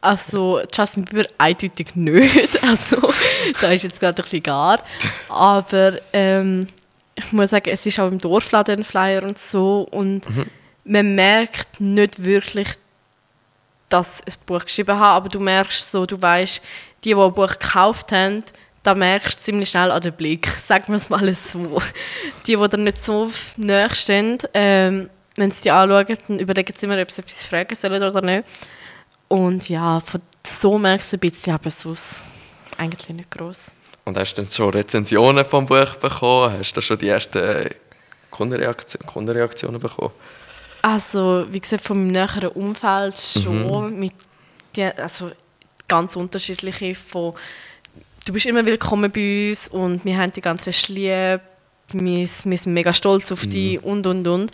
also 0.02 0.62
Justin 0.74 1.06
Bieber 1.06 1.26
eindeutig 1.38 1.96
nicht. 1.96 2.60
Also 2.64 3.14
da 3.60 3.72
ist 3.72 3.84
jetzt 3.84 4.00
gerade 4.00 4.22
ein 4.22 4.24
bisschen 4.24 4.44
gar. 4.44 4.84
Aber 5.30 6.00
ähm, 6.12 6.68
ich 7.16 7.32
muss 7.32 7.52
sagen, 7.52 7.70
es 7.70 7.86
ist 7.86 8.00
auch 8.00 8.08
im 8.08 8.18
Dorfladen 8.18 8.84
Flyer 8.84 9.24
und 9.24 9.38
so 9.38 9.88
und 9.92 10.28
mhm. 10.30 10.46
man 10.86 11.16
merkt 11.16 11.80
nicht 11.80 12.24
wirklich, 12.24 12.68
dass 13.92 14.22
ich 14.26 14.36
ein 14.36 14.46
Buch 14.46 14.64
geschrieben 14.64 14.98
habe, 14.98 15.16
aber 15.16 15.30
du 15.30 15.40
merkst 15.40 15.92
so, 15.92 16.06
du 16.06 16.22
weißt, 16.22 16.62
die, 17.04 17.10
die 17.10 17.16
ein 17.16 17.34
Buch 17.34 17.60
gekauft 17.60 18.12
haben, 18.12 18.44
da 18.84 18.96
merkst 18.96 19.40
du 19.40 19.44
ziemlich 19.44 19.70
schnell 19.70 19.92
an 19.92 20.02
den 20.02 20.14
Blick, 20.14 20.48
sagen 20.66 20.86
wir 20.88 20.96
es 20.96 21.10
mal 21.10 21.34
so. 21.34 21.82
Die, 22.48 22.56
die 22.56 22.68
da 22.70 22.78
nicht 22.78 23.04
so 23.04 23.32
nahe 23.58 23.94
stehen, 23.94 24.40
ähm, 24.54 25.10
wenn 25.36 25.52
sie 25.52 25.64
die 25.64 25.72
anschauen, 25.72 26.18
dann 26.28 26.40
überlegen 26.40 26.74
sie 26.76 26.86
immer, 26.86 27.02
ob 27.02 27.12
sie 27.12 27.22
etwas 27.22 27.44
fragen 27.44 27.76
sollen 27.76 28.04
oder 28.04 28.22
nicht. 28.22 28.46
Und 29.28 29.70
ja, 29.70 30.00
von 30.00 30.22
so 30.46 30.78
merkst 30.78 31.14
du 31.14 31.18
ein 31.18 31.20
bisschen, 31.20 31.54
aber 31.54 31.70
sonst 31.70 32.28
eigentlich 32.78 33.10
nicht 33.10 33.32
groß. 33.32 33.72
Und 34.04 34.18
hast 34.18 34.34
du 34.34 34.42
dann 34.42 34.52
schon 34.52 34.72
Rezensionen 34.72 35.46
vom 35.46 35.66
Buch 35.66 35.96
bekommen? 35.96 36.58
Hast 36.58 36.74
du 36.74 36.82
schon 36.82 36.98
die 36.98 37.10
ersten 37.10 37.70
Kundenreaktionen, 38.32 39.08
Kundenreaktionen 39.08 39.80
bekommen? 39.80 40.12
Also, 40.82 41.46
wie 41.52 41.60
gesagt, 41.60 41.84
von 41.84 41.98
meinem 41.98 42.12
näheren 42.12 42.50
Umfeld 42.50 43.18
schon. 43.18 43.94
Mhm. 43.94 44.00
Mit 44.00 44.14
die, 44.76 44.84
also 44.84 45.32
ganz 45.88 46.16
unterschiedliche. 46.16 46.96
Von, 46.96 47.34
du 48.26 48.34
bist 48.34 48.46
immer 48.46 48.66
willkommen 48.66 49.12
bei 49.12 49.50
uns 49.50 49.68
und 49.68 50.04
wir 50.06 50.18
haben 50.18 50.32
dich 50.32 50.44
ganz 50.44 50.64
fest 50.64 50.90
lieb. 50.90 51.42
Wir, 51.94 52.28
wir 52.28 52.28
sind 52.28 52.74
mega 52.74 52.94
stolz 52.94 53.32
auf 53.32 53.46
mhm. 53.46 53.50
dich 53.50 53.84
und 53.84 54.08
und 54.08 54.28
und. 54.28 54.52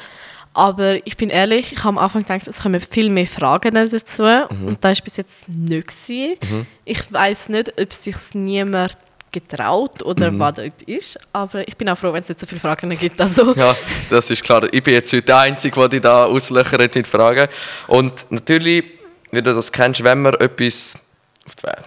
Aber 0.54 1.06
ich 1.06 1.16
bin 1.18 1.30
ehrlich, 1.30 1.72
ich 1.72 1.78
habe 1.84 1.90
am 1.90 1.98
Anfang 2.00 2.24
gedacht, 2.24 2.48
es 2.48 2.62
kommen 2.62 2.82
viel 2.82 3.12
mehr 3.12 3.28
Fragen 3.28 3.76
dazu. 3.76 4.24
Mhm. 4.24 4.68
Und 4.68 4.84
das 4.84 4.98
war 4.98 5.04
bis 5.04 5.18
jetzt 5.18 5.48
nicht. 5.48 5.94
Mhm. 6.10 6.66
Ich 6.84 7.14
weiß 7.14 7.50
nicht, 7.50 7.80
ob 7.80 7.94
sich 7.94 8.16
niemand 8.34 8.98
getraut 9.32 10.02
oder 10.04 10.32
mhm. 10.32 10.40
was 10.40 10.56
dort 10.56 10.82
ist. 10.84 11.20
Aber 11.34 11.68
ich 11.68 11.76
bin 11.76 11.90
auch 11.90 11.98
froh, 11.98 12.14
wenn 12.14 12.24
es 12.24 12.30
nicht 12.30 12.40
so 12.40 12.46
viele 12.46 12.62
Fragen 12.62 12.90
gibt. 12.98 13.20
Also. 13.20 13.54
Ja, 13.56 13.76
das 14.10 14.30
ist 14.30 14.44
klar. 14.44 14.72
Ich 14.72 14.84
bin 14.84 14.94
jetzt 14.94 15.12
heute 15.14 15.24
der 15.24 15.40
Einzige, 15.40 15.80
der 15.80 15.90
dich 15.90 16.02
da 16.02 16.26
auslöchert 16.26 16.96
mit 16.96 17.08
Fragen. 17.08 17.48
Und 17.88 18.14
natürlich, 18.30 18.92
wie 19.32 19.42
du 19.42 19.54
das 19.54 19.72
kennst, 19.72 20.04
wenn 20.04 20.22
man 20.22 20.34
etwas 20.36 20.96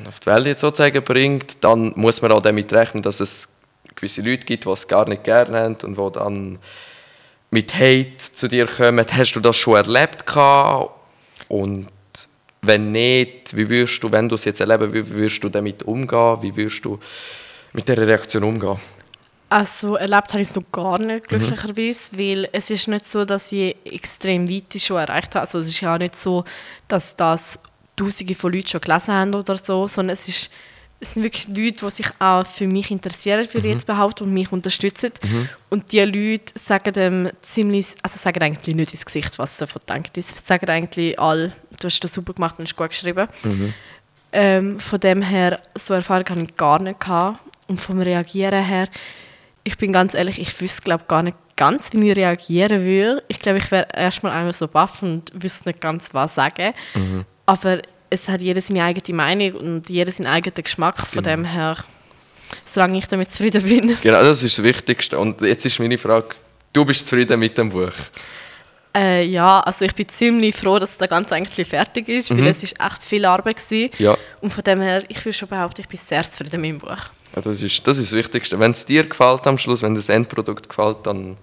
auf 0.07 0.21
die 0.21 0.27
Welt 0.27 0.47
jetzt 0.47 0.61
sozusagen 0.61 1.03
bringt, 1.05 1.63
dann 1.63 1.93
muss 1.97 2.23
man 2.23 2.33
auch 2.33 2.43
damit 2.43 2.73
rechnen, 2.73 3.03
dass 3.03 3.21
es 3.21 3.49
gewisse 3.95 4.23
Leute 4.23 4.45
gibt, 4.47 4.65
die 4.65 4.71
es 4.71 4.89
gar 4.89 5.09
nicht 5.09 5.25
gerne 5.25 5.61
haben 5.61 5.77
und 5.83 5.99
die 5.99 6.19
dann 6.19 6.59
mit 7.51 7.75
Hate 7.75 8.17
zu 8.17 8.49
dir 8.49 8.67
kommen. 8.67 9.05
Hast 9.11 9.33
du 9.33 9.41
das 9.41 9.57
schon 9.57 9.77
erlebt? 9.77 10.25
Und 11.49 11.89
wenn 12.63 12.93
nicht, 12.93 13.57
wie 13.57 13.69
würdest 13.69 14.03
du, 14.03 14.13
wenn 14.13 14.29
du 14.29 14.35
es 14.35 14.45
jetzt 14.45 14.61
erleben, 14.61 14.93
wie 14.93 15.09
würdest 15.09 15.43
du 15.43 15.49
damit 15.49 15.83
umgehen? 15.83 16.39
Wie 16.43 16.55
würdest 16.55 16.85
du 16.85 16.99
mit 17.73 17.89
dieser 17.89 18.07
Reaktion 18.07 18.45
umgehen? 18.45 18.79
Also 19.49 19.97
erlebt 19.97 20.29
habe 20.29 20.43
ich 20.43 20.49
es 20.49 20.55
noch 20.55 20.71
gar 20.71 20.99
nicht, 20.99 21.29
glücklicherweise, 21.29 22.15
mhm. 22.15 22.19
weil 22.19 22.49
es 22.53 22.71
ist 22.71 22.87
nicht 22.87 23.09
so, 23.09 23.25
dass 23.25 23.51
ich 23.51 23.75
extrem 23.85 24.49
weit 24.49 24.81
schon 24.81 24.99
erreicht 24.99 25.35
habe. 25.35 25.41
Also 25.41 25.59
es 25.59 25.67
ist 25.67 25.81
ja 25.81 25.95
auch 25.95 25.99
nicht 25.99 26.15
so, 26.15 26.45
dass 26.87 27.17
das 27.17 27.59
Tausende 27.97 28.35
von 28.35 28.53
Leuten 28.53 28.69
schon 28.69 28.81
gelesen 28.81 29.13
haben 29.13 29.35
oder 29.35 29.57
so, 29.57 29.89
sondern 29.89 30.13
es 30.13 30.29
ist 30.29 30.51
es 31.01 31.15
sind 31.15 31.23
wirklich 31.23 31.49
Leute, 31.49 31.85
die 31.85 31.91
sich 31.91 32.07
auch 32.19 32.47
für 32.47 32.67
mich 32.67 32.91
interessieren, 32.91 33.47
für 33.47 33.61
mhm. 33.61 33.71
jetzt 33.71 33.87
behaupten 33.87 34.25
und 34.25 34.35
mich 34.35 34.53
unterstützen. 34.53 35.13
Mhm. 35.23 35.49
Und 35.71 35.93
die 35.93 36.01
Leute 36.01 36.53
sagen 36.57 36.93
dem 36.93 37.31
ziemlich, 37.41 37.95
also 38.03 38.19
sagen 38.19 38.43
eigentlich 38.43 38.77
nicht 38.77 38.93
ins 38.93 39.07
Gesicht, 39.07 39.39
was 39.39 39.57
sie 39.57 39.65
davon 39.65 39.81
denken. 39.89 40.11
Die 40.15 40.23
sagen 40.23 40.69
eigentlich 40.69 41.19
all, 41.19 41.53
du 41.81 41.87
hast 41.87 42.01
das 42.01 42.13
super 42.13 42.35
gemacht 42.35 42.59
und 42.59 42.69
hast 42.69 42.77
gut 42.77 42.91
geschrieben. 42.91 43.29
Mhm. 43.43 43.75
Ähm, 44.33 44.81
von 44.81 45.01
dem 45.01 45.23
her, 45.23 45.61
so 45.75 45.95
Erfahrung 45.95 46.29
habe 46.29 46.43
ich 46.43 46.57
gar 46.57 46.83
nicht 46.83 47.01
gehabt. 47.01 47.41
Und 47.67 47.81
vom 47.81 48.01
Reagieren 48.01 48.65
her, 48.65 48.89
ich 49.65 49.79
bin 49.79 49.93
ganz 49.93 50.15
ehrlich, 50.15 50.39
ich 50.39 50.61
wüsste 50.61 50.83
glaube 50.83 51.05
gar 51.09 51.23
nicht 51.23 51.37
ganz, 51.57 51.93
wie 51.93 52.11
ich 52.11 52.17
reagieren 52.17 52.85
würde. 52.85 53.23
Ich 53.29 53.39
glaube, 53.39 53.59
ich 53.59 53.71
wäre 53.71 53.87
erstmal 53.95 54.33
einmal 54.33 54.53
so 54.53 54.67
baff 54.67 55.03
und 55.03 55.31
wüsste 55.35 55.69
nicht 55.69 55.81
ganz, 55.81 56.13
was 56.13 56.35
sagen. 56.35 56.75
Mhm. 56.95 57.25
Aber 57.47 57.81
es 58.11 58.29
hat 58.29 58.41
jeder 58.41 58.61
seine 58.61 58.85
eigene 58.85 59.17
Meinung 59.17 59.53
und 59.55 59.89
jeder 59.89 60.11
seinen 60.11 60.27
eigenen 60.27 60.63
Geschmack. 60.63 61.07
Von 61.07 61.23
genau. 61.23 61.37
dem 61.37 61.45
her, 61.45 61.77
solange 62.67 62.99
ich 62.99 63.07
damit 63.07 63.31
zufrieden 63.31 63.63
bin. 63.63 63.97
Genau, 64.03 64.21
das 64.21 64.43
ist 64.43 64.59
das 64.59 64.65
Wichtigste. 64.65 65.19
Und 65.19 65.41
jetzt 65.41 65.65
ist 65.65 65.79
meine 65.79 65.97
Frage, 65.97 66.29
du 66.73 66.85
bist 66.85 67.07
zufrieden 67.07 67.39
mit 67.39 67.57
dem 67.57 67.71
Buch? 67.71 67.93
Äh, 68.93 69.25
ja, 69.27 69.61
also 69.61 69.85
ich 69.85 69.95
bin 69.95 70.09
ziemlich 70.09 70.57
froh, 70.57 70.81
dass 70.81 70.99
das 70.99 71.09
Ganze 71.09 71.37
eigentlich 71.37 71.67
fertig 71.67 72.09
ist, 72.09 72.33
mhm. 72.33 72.41
weil 72.41 72.49
es 72.49 72.63
ist 72.65 72.75
echt 72.81 73.03
viel 73.05 73.25
Arbeit 73.25 73.59
war. 73.71 73.89
Ja. 73.99 74.17
Und 74.41 74.53
von 74.53 74.65
dem 74.65 74.81
her, 74.81 75.05
ich 75.09 75.25
würde 75.25 75.33
schon 75.33 75.49
behaupten, 75.49 75.83
ich 75.83 75.89
bin 75.89 75.99
sehr 75.99 76.25
zufrieden 76.25 76.61
mit 76.61 76.71
dem 76.71 76.79
Buch. 76.79 76.99
Ja, 77.37 77.43
das, 77.43 77.63
ist, 77.63 77.87
das 77.87 77.99
ist 77.99 78.11
das 78.11 78.19
Wichtigste. 78.19 78.59
Wenn 78.59 78.73
es 78.73 78.85
dir 78.85 79.05
gefällt 79.05 79.47
am 79.47 79.59
Schluss, 79.59 79.83
wenn 79.83 79.95
das 79.95 80.09
Endprodukt 80.09 80.69
gefällt, 80.69 81.07
dann 81.07 81.37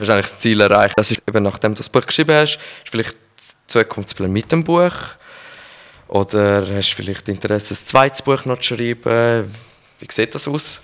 hast 0.00 0.08
du 0.08 0.12
eigentlich 0.12 0.26
das 0.26 0.40
Ziel 0.40 0.60
erreicht. 0.60 0.94
Das 0.98 1.12
ist 1.12 1.22
eben 1.28 1.44
nachdem 1.44 1.74
du 1.74 1.78
das 1.78 1.88
Buch 1.88 2.04
geschrieben 2.04 2.34
hast, 2.34 2.54
ist 2.54 2.90
vielleicht 2.90 3.14
Zukunftsplan 3.68 4.32
mit 4.32 4.50
dem 4.50 4.64
Buch 4.64 4.92
oder 6.08 6.66
hast 6.74 6.90
du 6.90 6.96
vielleicht 6.96 7.28
Interesse, 7.28 7.74
ein 7.74 7.76
zweites 7.76 8.22
Buch 8.22 8.44
noch 8.44 8.58
zu 8.58 8.76
schreiben? 8.76 9.54
Wie 10.00 10.06
sieht 10.10 10.34
das 10.34 10.48
aus? 10.48 10.80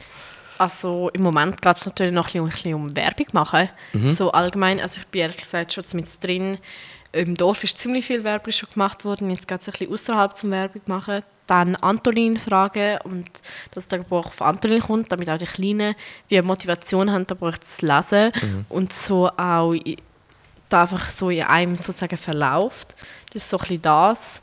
Also 0.59 1.11
im 1.13 1.23
Moment 1.23 1.61
geht 1.61 1.77
es 1.77 1.87
natürlich 1.87 2.13
noch 2.13 2.33
ein 2.33 2.45
bisschen, 2.45 2.75
um 2.75 2.95
Werbung 2.95 3.27
machen. 3.33 3.69
Mhm. 3.93 4.15
So 4.15 4.31
allgemein, 4.31 4.81
also 4.81 5.01
ich 5.01 5.07
bin 5.09 5.23
ehrlich 5.23 5.39
gesagt 5.39 5.73
schon 5.73 5.85
mit 5.95 6.07
drin. 6.23 6.59
Im 7.13 7.35
Dorf 7.35 7.63
ist 7.65 7.79
ziemlich 7.79 8.07
viel 8.07 8.25
Werbung 8.25 8.53
schon 8.53 8.69
gemacht 8.73 9.05
worden. 9.05 9.31
Jetzt 9.31 9.49
geht 9.49 9.61
es 9.61 9.69
ein 9.69 9.73
bisschen 9.73 9.93
außerhalb 9.93 10.37
zum 10.37 10.51
Werbung 10.51 10.83
machen. 10.87 11.23
Dann 11.47 11.77
Antolin 11.77 12.39
fragen 12.39 12.99
und 13.05 13.29
dass 13.73 13.89
der 13.89 13.99
Buch 13.99 14.27
auf 14.27 14.43
Antolin 14.43 14.81
kommt, 14.81 15.13
damit 15.13 15.29
auch 15.29 15.39
die 15.39 15.45
Kleinen 15.45 15.95
wie 16.29 16.41
Motivation 16.41 17.11
haben, 17.11 17.27
das 17.27 17.39
Buch 17.39 17.59
zu 17.59 17.87
lesen 17.87 18.33
mhm. 18.43 18.67
und 18.69 18.93
so 18.93 19.29
auch 19.37 19.75
da 20.69 20.83
einfach 20.83 21.11
so 21.11 21.31
in 21.31 21.43
einem 21.43 21.77
sozusagen 21.77 22.17
verläuft. 22.17 22.95
Das 23.33 23.43
ist 23.43 23.51
so 23.51 23.59
ein 23.59 23.61
bisschen 23.61 23.83
das. 23.83 24.43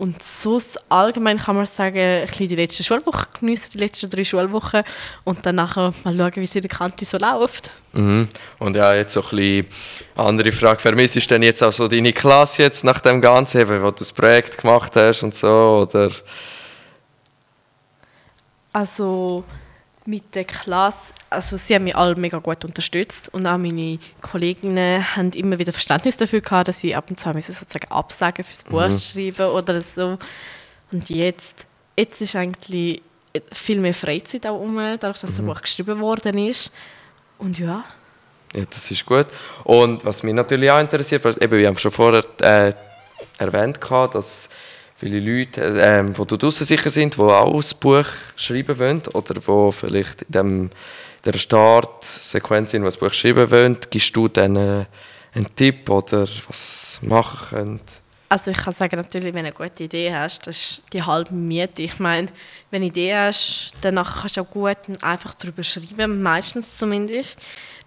Und 0.00 0.22
sonst 0.22 0.80
allgemein 0.90 1.36
kann 1.36 1.56
man 1.56 1.66
sagen, 1.66 1.98
ein 1.98 2.26
bisschen 2.26 2.48
die 2.48 2.56
letzte 2.56 2.82
Schulwoche 2.82 3.26
genießen, 3.38 3.72
die 3.72 3.78
letzten 3.78 4.08
drei 4.08 4.24
Schulwochen 4.24 4.82
und 5.24 5.44
dann 5.44 5.56
nachher 5.56 5.92
mal 6.04 6.16
schauen, 6.16 6.36
wie 6.36 6.44
es 6.44 6.54
in 6.54 6.62
der 6.62 6.70
Kante 6.70 7.04
so 7.04 7.18
läuft. 7.18 7.70
Mhm. 7.92 8.26
Und 8.58 8.76
ja, 8.76 8.94
jetzt 8.94 9.12
so 9.12 9.20
ein 9.20 9.28
bisschen 9.28 9.66
andere 10.16 10.52
Frage, 10.52 10.80
vermisst 10.80 11.16
du 11.16 11.20
denn 11.20 11.42
jetzt 11.42 11.62
auch 11.62 11.70
so 11.70 11.86
deine 11.86 12.14
Klasse 12.14 12.62
jetzt 12.62 12.82
nach 12.82 13.00
dem 13.00 13.20
Ganzen, 13.20 13.68
wo 13.68 13.90
du 13.90 13.90
das 13.90 14.10
Projekt 14.10 14.56
gemacht 14.56 14.96
hast 14.96 15.22
und 15.22 15.34
so, 15.34 15.86
oder? 15.86 16.10
Also 18.72 19.44
mit 20.10 20.34
der 20.34 20.44
Klasse, 20.44 21.14
also 21.30 21.56
sie 21.56 21.74
haben 21.74 21.84
mich 21.84 21.94
alle 21.94 22.16
mega 22.16 22.38
gut 22.38 22.64
unterstützt 22.64 23.32
und 23.32 23.46
auch 23.46 23.58
meine 23.58 24.00
Kolleginnen 24.20 25.16
haben 25.16 25.30
immer 25.32 25.58
wieder 25.58 25.72
Verständnis 25.72 26.16
dafür 26.16 26.40
gehabt, 26.40 26.66
dass 26.66 26.82
ich 26.82 26.96
ab 26.96 27.08
und 27.08 27.20
zu 27.20 27.32
sozusagen 27.32 27.90
Absagen 27.90 28.44
fürs 28.44 28.64
Buch 28.64 28.88
mhm. 28.88 28.98
schreiben 28.98 29.46
oder 29.46 29.80
so. 29.82 30.18
Und 30.90 31.08
jetzt, 31.08 31.64
jetzt 31.96 32.20
ist 32.20 32.34
eigentlich 32.34 33.02
viel 33.52 33.78
mehr 33.78 33.94
Freizeit 33.94 34.44
auch 34.46 34.60
um, 34.60 34.76
dadurch, 34.76 35.20
dass 35.20 35.38
mhm. 35.38 35.46
das 35.46 35.46
Buch 35.46 35.62
geschrieben 35.62 36.00
worden 36.00 36.38
ist. 36.38 36.72
Und 37.38 37.58
ja. 37.60 37.84
Ja, 38.52 38.64
das 38.68 38.90
ist 38.90 39.06
gut. 39.06 39.26
Und 39.62 40.04
was 40.04 40.24
mich 40.24 40.34
natürlich 40.34 40.70
auch 40.72 40.80
interessiert, 40.80 41.24
eben, 41.24 41.58
wir 41.58 41.68
haben 41.68 41.78
schon 41.78 41.92
vorher 41.92 42.24
äh, 42.40 42.72
erwähnt, 43.38 43.78
dass 44.12 44.50
viele 45.00 45.18
Leute, 45.18 45.62
äh, 45.62 46.04
die 46.04 46.38
draußen 46.38 46.66
sicher 46.66 46.90
sind, 46.90 47.16
die 47.16 47.20
auch 47.20 47.54
ein 47.54 47.78
Buch 47.80 48.06
schreiben 48.36 48.78
wollen 48.78 49.02
oder 49.14 49.34
die 49.34 49.72
vielleicht 49.72 50.22
in 50.22 50.32
dem, 50.32 50.70
der 51.24 51.38
Startsequenz 51.38 52.70
sind, 52.70 52.82
die 52.82 52.88
ein 52.88 53.00
Buch 53.00 53.12
schreiben 53.12 53.50
wollen, 53.50 53.78
gibst 53.88 54.14
du 54.14 54.28
denen 54.28 54.86
einen 55.34 55.56
Tipp 55.56 55.88
oder 55.88 56.28
was 56.46 56.98
machen 57.02 57.48
können? 57.48 57.80
Also 58.28 58.52
ich 58.52 58.58
kann 58.58 58.72
sagen, 58.72 58.96
natürlich, 58.96 59.34
wenn 59.34 59.44
du 59.44 59.48
eine 59.48 59.52
gute 59.52 59.84
Idee 59.84 60.14
hast, 60.14 60.46
das 60.46 60.56
ist 60.56 60.82
die 60.92 61.02
halbe 61.02 61.34
Miete. 61.34 61.82
Ich 61.82 61.98
meine, 61.98 62.28
wenn 62.70 62.82
du 62.82 62.86
eine 62.86 62.86
Idee 62.86 63.16
hast, 63.16 63.72
dann 63.80 63.96
kannst 63.96 64.36
du 64.36 64.42
auch 64.42 64.50
gut 64.50 64.76
einfach 65.00 65.34
darüber 65.34 65.64
schreiben, 65.64 66.22
meistens 66.22 66.76
zumindest. 66.76 67.40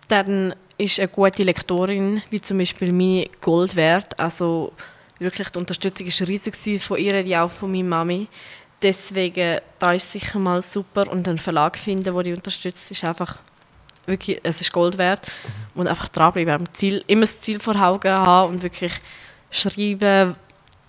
Dann 0.10 0.54
ist 0.78 1.00
eine 1.00 1.08
gute 1.08 1.44
Lektorin, 1.44 2.22
wie 2.30 2.42
zum 2.42 2.58
Beispiel 2.58 2.92
meine, 2.92 3.30
Gold 3.40 3.78
wert. 3.78 4.20
Also 4.20 4.74
wirklich 5.20 5.50
die 5.50 5.60
Unterstützung 5.60 6.08
war 6.08 6.28
riesig 6.28 6.82
von 6.82 6.98
ihr, 6.98 7.24
wie 7.26 7.38
auch 7.38 7.52
von 7.52 7.72
meiner 7.72 7.84
Mami. 7.84 8.28
Deswegen, 8.82 9.60
da 9.80 9.94
ist 9.94 10.12
sicher 10.12 10.40
mal 10.40 10.62
super 10.62 11.10
und 11.10 11.28
einen 11.28 11.38
Verlag 11.38 11.78
finden, 11.78 12.04
der 12.04 12.24
die 12.24 12.34
unterstützt, 12.34 12.92
ist 12.92 13.04
einfach 13.04 13.40
wirklich, 14.06 14.40
es 14.44 14.60
ist 14.60 14.74
Gold 14.74 14.98
wert. 14.98 15.26
Mhm. 15.26 15.82
Und 15.82 15.88
einfach 15.88 16.10
dranbleiben, 16.10 16.68
Ziel, 16.74 17.04
immer 17.08 17.22
das 17.22 17.40
Ziel 17.42 17.60
vor 17.60 17.76
Augen 17.76 18.12
haben 18.12 18.54
und 18.54 18.64
wirklich 18.64 18.94
schreiben, 19.52 20.36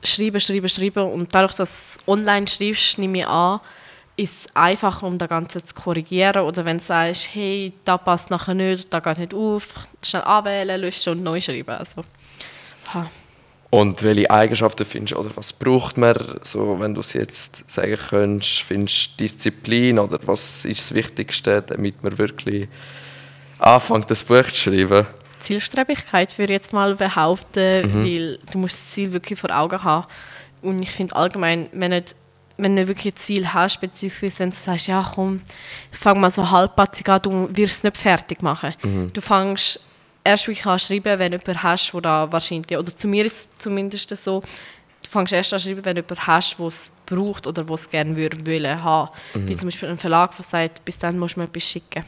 schreiben, 0.03 0.41
schreiben, 0.41 0.69
schreiben. 0.69 1.13
Und 1.13 1.35
dadurch, 1.35 1.55
dass 1.55 1.99
du 2.05 2.13
online 2.13 2.47
schreibst, 2.47 2.99
nehme 2.99 3.21
ich 3.21 3.27
an, 3.29 3.61
ist 4.17 4.47
es 4.47 4.57
einfacher, 4.57 5.07
um 5.07 5.19
das 5.19 5.29
Ganze 5.29 5.63
zu 5.63 5.75
korrigieren. 5.75 6.43
Oder 6.43 6.65
wenn 6.65 6.79
du 6.79 6.83
sagst, 6.83 7.31
hey, 7.33 7.73
da 7.85 7.99
passt 7.99 8.31
nachher 8.31 8.55
nicht, 8.55 8.93
da 8.93 9.01
geht 9.01 9.19
nicht 9.19 9.35
auf, 9.35 9.87
schnell 10.03 10.23
anwählen, 10.23 10.81
löschen 10.81 11.13
und 11.13 11.23
neu 11.23 11.41
schreiben. 11.41 11.71
Also, 11.71 12.05
ha. 12.93 13.11
Und 13.71 14.03
welche 14.05 14.31
Eigenschaften 14.31 14.85
findest 14.85 15.15
du, 15.15 15.19
oder 15.19 15.31
was 15.35 15.53
braucht 15.53 15.97
man, 15.99 16.39
so, 16.43 16.79
wenn 16.79 16.95
du 16.95 17.01
es 17.01 17.13
jetzt 17.13 17.69
sagen 17.69 17.99
könntest, 18.09 18.61
findest 18.61 19.13
du 19.13 19.25
Disziplin 19.25 19.99
oder 19.99 20.19
was 20.27 20.65
ist 20.65 20.91
das 20.91 20.95
Wichtigste, 20.95 21.61
damit 21.61 22.03
man 22.03 22.17
wirklich 22.17 22.69
anfängt, 23.59 24.11
das 24.11 24.23
Buch 24.23 24.47
zu 24.47 24.55
schreiben? 24.55 25.07
Zielstrebigkeit 25.41 26.39
würde 26.39 26.53
ich 26.53 26.59
jetzt 26.59 26.73
mal 26.73 26.95
behaupten, 26.95 27.91
mhm. 27.91 28.05
weil 28.05 28.39
du 28.51 28.59
musst 28.59 28.79
das 28.79 28.91
Ziel 28.93 29.13
wirklich 29.13 29.39
vor 29.39 29.51
Augen 29.51 29.83
haben. 29.83 30.07
Und 30.63 30.81
ich 30.81 30.91
finde 30.91 31.17
allgemein, 31.17 31.69
wenn, 31.73 31.91
nicht, 31.91 32.15
wenn 32.57 32.77
du 32.77 32.89
wirklich 32.89 33.15
ein 33.15 33.17
Ziel 33.19 33.53
hast, 33.53 33.81
beziehungsweise 33.81 34.39
wenn 34.39 34.51
du 34.51 34.57
sagst, 34.57 34.87
ja 34.87 35.05
komm, 35.15 35.43
fang 35.91 36.21
mal 36.21 36.31
so 36.31 36.51
halbpatzig 36.51 37.09
an, 37.09 37.21
du 37.23 37.49
wirst 37.51 37.79
es 37.79 37.83
nicht 37.83 37.99
fertig 37.99 38.41
machen. 38.43 38.75
Mhm. 38.83 39.13
Du 39.13 39.21
fängst 39.21 39.81
erst 40.25 40.49
wirklich 40.49 40.67
an 40.67 40.79
schreiben, 40.79 41.19
wenn 41.19 41.33
du 41.33 41.39
jemanden 41.39 41.63
hast, 41.63 41.93
der 41.93 42.01
da 42.01 42.33
wahrscheinlich, 42.33 42.77
oder 42.77 42.97
zu 42.97 43.07
mir 43.07 43.27
ist 43.27 43.37
es 43.37 43.49
zumindest 43.59 44.17
so, 44.17 44.41
du 44.41 45.09
fängst 45.09 45.33
erst 45.33 45.53
an 45.53 45.61
schreiben, 45.61 45.85
wenn 45.85 45.95
du 45.95 46.01
jemanden 46.01 46.27
hast, 46.27 46.59
der 46.59 46.67
es 46.67 46.91
braucht 47.07 47.47
oder 47.47 47.63
der 47.63 47.75
es 47.75 47.91
gerne 47.91 48.17
würde 48.17 48.47
wollen 48.47 48.83
haben. 48.83 49.11
Mhm. 49.35 49.49
Wie 49.49 49.57
zum 49.57 49.69
Beispiel 49.69 49.91
ein 49.91 49.99
Verlag, 49.99 50.35
der 50.35 50.45
sagt, 50.45 50.85
bis 50.85 50.99
dann 50.99 51.19
musst 51.19 51.37
du 51.37 51.41
mir 51.41 51.47
etwas 51.47 51.63
schicken. 51.63 52.05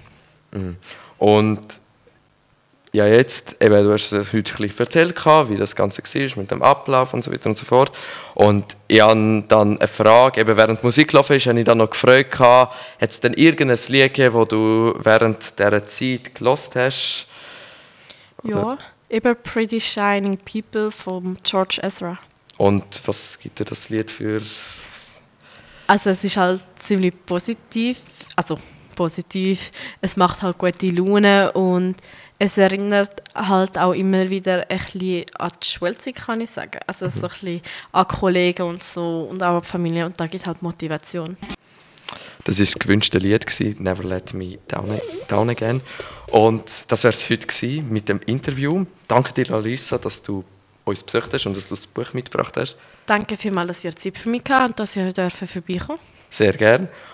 Mhm. 0.53 0.77
Und 1.19 1.81
ja, 2.93 3.07
jetzt, 3.07 3.57
eben, 3.61 3.85
du 3.85 3.93
hast 3.93 4.11
es 4.11 4.33
heute 4.33 4.55
ein 4.63 4.79
erzählt, 4.79 5.15
wie 5.51 5.57
das 5.59 5.77
Ganze 5.77 6.03
war, 6.03 6.39
mit 6.41 6.51
dem 6.51 6.63
Ablauf 6.63 7.13
und 7.13 7.23
so 7.23 7.31
weiter 7.31 7.51
und 7.51 7.59
so 7.59 7.67
fort. 7.67 7.93
Und 8.35 8.75
ich 8.89 9.03
habe 9.03 9.45
dann 9.49 9.79
eine 9.79 9.89
Frage, 9.89 10.41
eben 10.41 10.57
während 10.57 10.81
die 10.81 10.87
Musik 10.87 11.09
gelaufen 11.09 11.37
ist, 11.37 11.47
habe 11.47 11.59
ich 11.59 11.67
dann 11.67 11.77
noch 11.77 11.91
gefragt, 11.91 12.39
hat 12.39 12.71
es 12.99 13.21
denn 13.21 13.35
irgendein 13.35 13.79
Lied 13.89 14.15
gegeben, 14.15 14.39
das 14.39 14.49
du 14.49 14.95
während 14.99 15.59
dieser 15.59 15.85
Zeit 15.85 16.35
gelost 16.37 16.75
hast, 16.75 17.27
ja, 18.49 18.79
eben 19.09 19.37
Pretty 19.43 19.81
Shining 19.81 20.39
People 20.39 20.91
von 20.91 21.37
George 21.43 21.81
Ezra. 21.83 22.19
Und 22.57 23.03
was 23.07 23.39
gibt 23.39 23.59
dir 23.59 23.65
das 23.65 23.91
Lied 23.91 24.11
für? 24.11 24.43
Also 25.87 26.11
es 26.11 26.25
ist 26.25 26.37
halt 26.37 26.61
ziemlich 26.79 27.15
positiv, 27.27 28.01
also 28.35 28.59
positiv. 28.95 29.71
Es 30.01 30.17
macht 30.17 30.43
halt 30.43 30.59
gute 30.59 30.89
Laune 30.89 31.53
und 31.53 31.97
es 32.39 32.59
erinnert 32.59 33.23
halt 33.35 33.79
auch 33.79 33.93
immer 33.93 34.29
wieder 34.29 34.69
ein 34.69 34.79
bisschen 34.79 35.25
an 35.39 35.51
die 35.63 35.67
Schulzeit, 35.67 36.17
kann 36.17 36.41
ich 36.41 36.51
sagen. 36.51 36.81
Also 36.87 37.07
mhm. 37.07 37.11
so 37.11 37.27
ein 37.27 37.33
bisschen 37.33 37.61
an 37.93 38.09
Kollegen 38.09 38.63
und 38.63 38.83
so 38.83 39.29
und 39.31 39.43
auch 39.43 39.57
an 39.57 39.63
die 39.63 39.69
Familie 39.69 40.07
und 40.07 40.19
da 40.19 40.27
gibt 40.27 40.43
es 40.43 40.47
halt 40.47 40.63
Motivation. 40.63 41.37
Das 42.45 42.59
war 42.59 42.65
das 42.65 42.75
gewünschte 42.79 43.19
Lied, 43.19 43.45
«Never 43.81 44.05
Let 44.05 44.33
Me 44.35 44.59
Down, 44.69 45.01
down 45.29 45.51
Again». 45.51 45.81
Und 46.29 46.91
das 46.91 47.05
wäre 47.05 47.13
es 47.13 47.29
heute 47.29 47.47
gewesen 47.47 47.91
mit 47.91 48.09
dem 48.09 48.21
Interview. 48.27 48.85
Danke 49.09 49.33
dir, 49.33 49.47
Larissa, 49.47 49.99
dass 49.99 50.23
du 50.23 50.45
uns 50.85 51.03
besucht 51.03 51.33
hast 51.33 51.47
und 51.47 51.57
dass 51.57 51.69
du 51.69 51.75
das 51.75 51.87
Buch 51.87 52.13
mitgebracht 52.13 52.57
hast. 52.57 52.77
Danke 53.07 53.37
vielmals, 53.37 53.69
dass 53.69 53.85
ihr 53.85 53.97
Zeit 53.97 54.19
für 54.19 54.29
mich 54.29 54.43
habt 54.49 54.71
und 54.71 54.81
dass 54.81 54.97
ihr 54.97 55.13
vorbeikommen 55.31 55.99
Sehr 56.31 56.53
gerne. 56.53 56.89